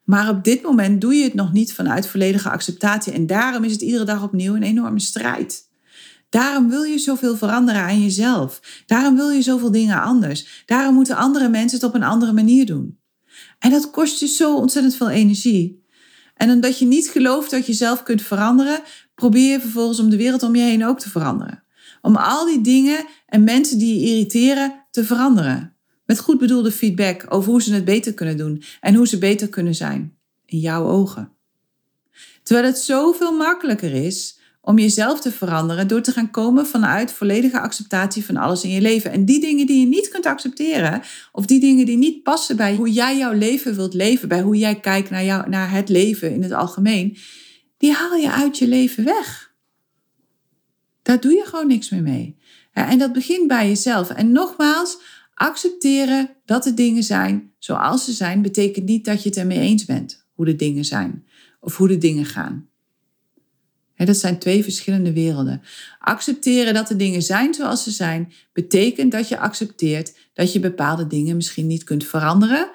Maar 0.04 0.30
op 0.30 0.44
dit 0.44 0.62
moment 0.62 1.02
doe 1.02 1.14
je 1.14 1.24
het 1.24 1.34
nog 1.34 1.54
niet 1.54 1.74
vanuit 1.74 2.08
volledige 2.08 2.50
acceptatie. 2.50 3.14
En 3.14 3.28
daarom 3.28 3.64
is 3.64 3.72
het 3.72 3.82
iedere 3.82 4.04
dag 4.04 4.24
opnieuw 4.24 4.56
een 4.56 4.64
enorme 4.64 5.00
strijd. 5.00 5.70
Daarom 6.30 6.70
wil 6.70 6.84
je 6.84 6.98
zoveel 6.98 7.38
veranderen 7.38 7.82
aan 7.82 8.02
jezelf. 8.02 8.84
Daarom 8.86 9.16
wil 9.16 9.30
je 9.30 9.42
zoveel 9.42 9.72
dingen 9.72 10.02
anders. 10.02 10.64
Daarom 10.66 10.94
moeten 10.96 11.16
andere 11.16 11.50
mensen 11.50 11.80
het 11.80 11.88
op 11.88 11.96
een 11.96 12.04
andere 12.04 12.34
manier 12.34 12.66
doen. 12.66 13.00
En 13.60 13.72
dat 13.72 13.90
kost 13.90 14.20
je 14.20 14.28
zo 14.28 14.56
ontzettend 14.56 14.96
veel 14.96 15.10
energie. 15.10 15.86
En 16.36 16.52
omdat 16.52 16.80
je 16.80 16.86
niet 16.86 17.10
gelooft 17.10 17.52
dat 17.52 17.66
je 17.66 17.74
zelf 17.74 18.04
kunt 18.04 18.22
veranderen, 18.22 18.82
probeer 19.16 19.52
je 19.52 19.60
vervolgens 19.60 20.00
om 20.00 20.10
de 20.10 20.18
wereld 20.18 20.44
om 20.44 20.56
je 20.56 20.62
heen 20.62 20.86
ook 20.86 21.00
te 21.00 21.10
veranderen. 21.10 21.64
Om 22.02 22.16
al 22.16 22.46
die 22.46 22.62
dingen 22.62 23.06
en 23.26 23.44
mensen 23.44 23.78
die 23.78 24.00
je 24.00 24.06
irriteren 24.06 24.86
te 24.92 25.04
veranderen. 25.04 25.77
Met 26.08 26.20
goed 26.20 26.38
bedoelde 26.38 26.72
feedback 26.72 27.26
over 27.30 27.52
hoe 27.52 27.62
ze 27.62 27.74
het 27.74 27.86
beter 27.86 28.14
kunnen 28.14 28.38
doen 28.38 28.64
en 28.82 28.96
hoe 28.96 29.08
ze 29.08 29.18
beter 29.18 29.50
kunnen 29.50 29.76
zijn. 29.76 30.18
In 30.46 30.60
jouw 30.60 30.86
ogen. 30.86 31.32
Terwijl 32.44 32.68
het 32.68 32.78
zoveel 32.78 33.32
makkelijker 33.32 33.94
is 33.94 34.40
om 34.62 34.80
jezelf 34.80 35.22
te 35.22 35.32
veranderen 35.32 35.88
door 35.88 36.02
te 36.02 36.12
gaan 36.12 36.32
komen 36.32 36.66
vanuit 36.66 37.12
volledige 37.12 37.60
acceptatie 37.60 38.26
van 38.26 38.38
alles 38.38 38.64
in 38.64 38.70
je 38.70 38.82
leven. 38.82 39.12
En 39.12 39.26
die 39.26 39.40
dingen 39.40 39.66
die 39.66 39.80
je 39.80 39.86
niet 39.86 40.10
kunt 40.10 40.26
accepteren, 40.26 41.02
of 41.32 41.46
die 41.46 41.60
dingen 41.60 41.86
die 41.86 41.98
niet 41.98 42.24
passen 42.24 42.56
bij 42.58 42.76
hoe 42.76 42.92
jij 42.92 43.18
jouw 43.18 43.34
leven 43.34 43.76
wilt 43.76 43.94
leven, 43.94 44.28
bij 44.28 44.42
hoe 44.42 44.58
jij 44.58 44.80
kijkt 44.80 45.10
naar, 45.10 45.24
jou, 45.24 45.50
naar 45.50 45.72
het 45.72 45.90
leven 45.90 46.32
in 46.32 46.44
het 46.44 46.52
algemeen, 46.52 47.18
die 47.78 47.92
haal 47.92 48.16
je 48.16 48.32
uit 48.32 48.58
je 48.58 48.68
leven 48.68 49.04
weg. 49.04 49.54
Daar 51.02 51.20
doe 51.20 51.32
je 51.32 51.46
gewoon 51.46 51.68
niks 51.68 51.90
meer 51.90 52.02
mee. 52.02 52.38
En 52.74 52.98
dat 52.98 53.14
begint 53.14 53.48
bij 53.48 53.68
jezelf. 53.68 54.10
En 54.10 54.32
nogmaals, 54.32 54.98
accepteren 55.38 56.30
dat 56.46 56.64
de 56.64 56.74
dingen 56.74 57.04
zijn 57.04 57.52
zoals 57.58 58.06
ze 58.06 58.12
zijn, 58.12 58.42
betekent 58.42 58.86
niet 58.86 59.06
dat 59.06 59.24
je 59.24 59.30
het 59.30 59.38
ermee 59.38 59.60
eens 59.60 59.86
bent 59.86 60.26
hoe 60.34 60.46
de 60.46 60.56
dingen 60.56 60.86
zijn 60.86 61.26
of 61.60 61.78
hoe 61.78 61.88
de 61.88 61.98
dingen 61.98 62.26
gaan 62.26 62.70
dat 64.06 64.18
zijn 64.18 64.40
twee 64.40 64.64
verschillende 64.64 65.14
werelden. 65.14 65.62
Accepteren 66.00 66.74
dat 66.74 66.88
de 66.88 66.96
dingen 66.96 67.22
zijn 67.22 67.54
zoals 67.54 67.84
ze 67.84 67.92
zijn, 67.92 68.34
betekent 68.54 69.12
dat 69.12 69.28
je 69.28 69.40
accepteert 69.40 70.14
dat 70.34 70.54
je 70.54 70.60
bepaalde 70.60 71.08
dingen 71.08 71.36
misschien 71.36 71.68
niet 71.68 71.84
kunt 71.84 72.06
veranderen, 72.06 72.70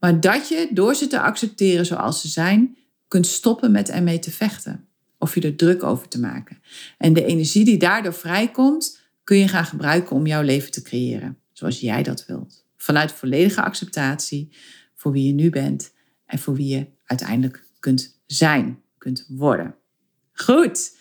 maar 0.00 0.20
dat 0.20 0.48
je 0.48 0.68
door 0.70 0.94
ze 0.94 1.06
te 1.06 1.20
accepteren 1.20 1.86
zoals 1.86 2.20
ze 2.20 2.28
zijn, 2.28 2.76
kunt 3.08 3.26
stoppen 3.26 3.70
met 3.70 3.90
ermee 3.90 4.18
te 4.18 4.30
vechten. 4.30 4.86
Of 5.18 5.34
je 5.34 5.40
er 5.40 5.56
druk 5.56 5.82
over 5.82 6.08
te 6.08 6.20
maken. 6.20 6.58
En 6.98 7.12
de 7.12 7.24
energie 7.24 7.64
die 7.64 7.78
daardoor 7.78 8.14
vrijkomt, 8.14 8.98
kun 9.24 9.36
je 9.36 9.48
gaan 9.48 9.64
gebruiken 9.64 10.16
om 10.16 10.26
jouw 10.26 10.42
leven 10.42 10.70
te 10.70 10.82
creëren. 10.82 11.38
Zoals 11.58 11.80
jij 11.80 12.02
dat 12.02 12.26
wilt. 12.26 12.64
Vanuit 12.76 13.12
volledige 13.12 13.62
acceptatie 13.62 14.52
voor 14.94 15.12
wie 15.12 15.26
je 15.26 15.32
nu 15.32 15.50
bent 15.50 15.94
en 16.26 16.38
voor 16.38 16.54
wie 16.54 16.76
je 16.76 16.86
uiteindelijk 17.04 17.64
kunt 17.80 18.20
zijn, 18.26 18.82
kunt 18.98 19.26
worden. 19.28 19.74
Goed, 20.32 20.96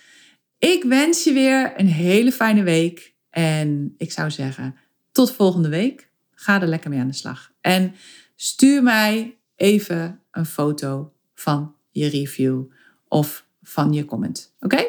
ik 0.57 0.83
wens 0.83 1.23
je 1.23 1.33
weer 1.33 1.79
een 1.79 1.87
hele 1.87 2.31
fijne 2.31 2.63
week. 2.63 3.13
En 3.29 3.93
ik 3.97 4.11
zou 4.11 4.31
zeggen, 4.31 4.75
tot 5.11 5.31
volgende 5.31 5.69
week. 5.69 6.09
Ga 6.31 6.61
er 6.61 6.67
lekker 6.67 6.89
mee 6.89 6.99
aan 6.99 7.07
de 7.07 7.13
slag. 7.13 7.51
En 7.61 7.93
stuur 8.35 8.83
mij 8.83 9.37
even 9.55 10.21
een 10.31 10.45
foto 10.45 11.13
van 11.35 11.75
je 11.91 12.07
review 12.07 12.63
of 13.07 13.47
van 13.61 13.93
je 13.93 14.05
comment. 14.05 14.55
Oké? 14.59 14.87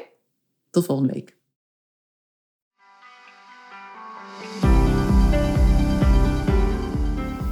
Tot 0.71 0.85
volgende 0.85 1.13
week. 1.13 1.37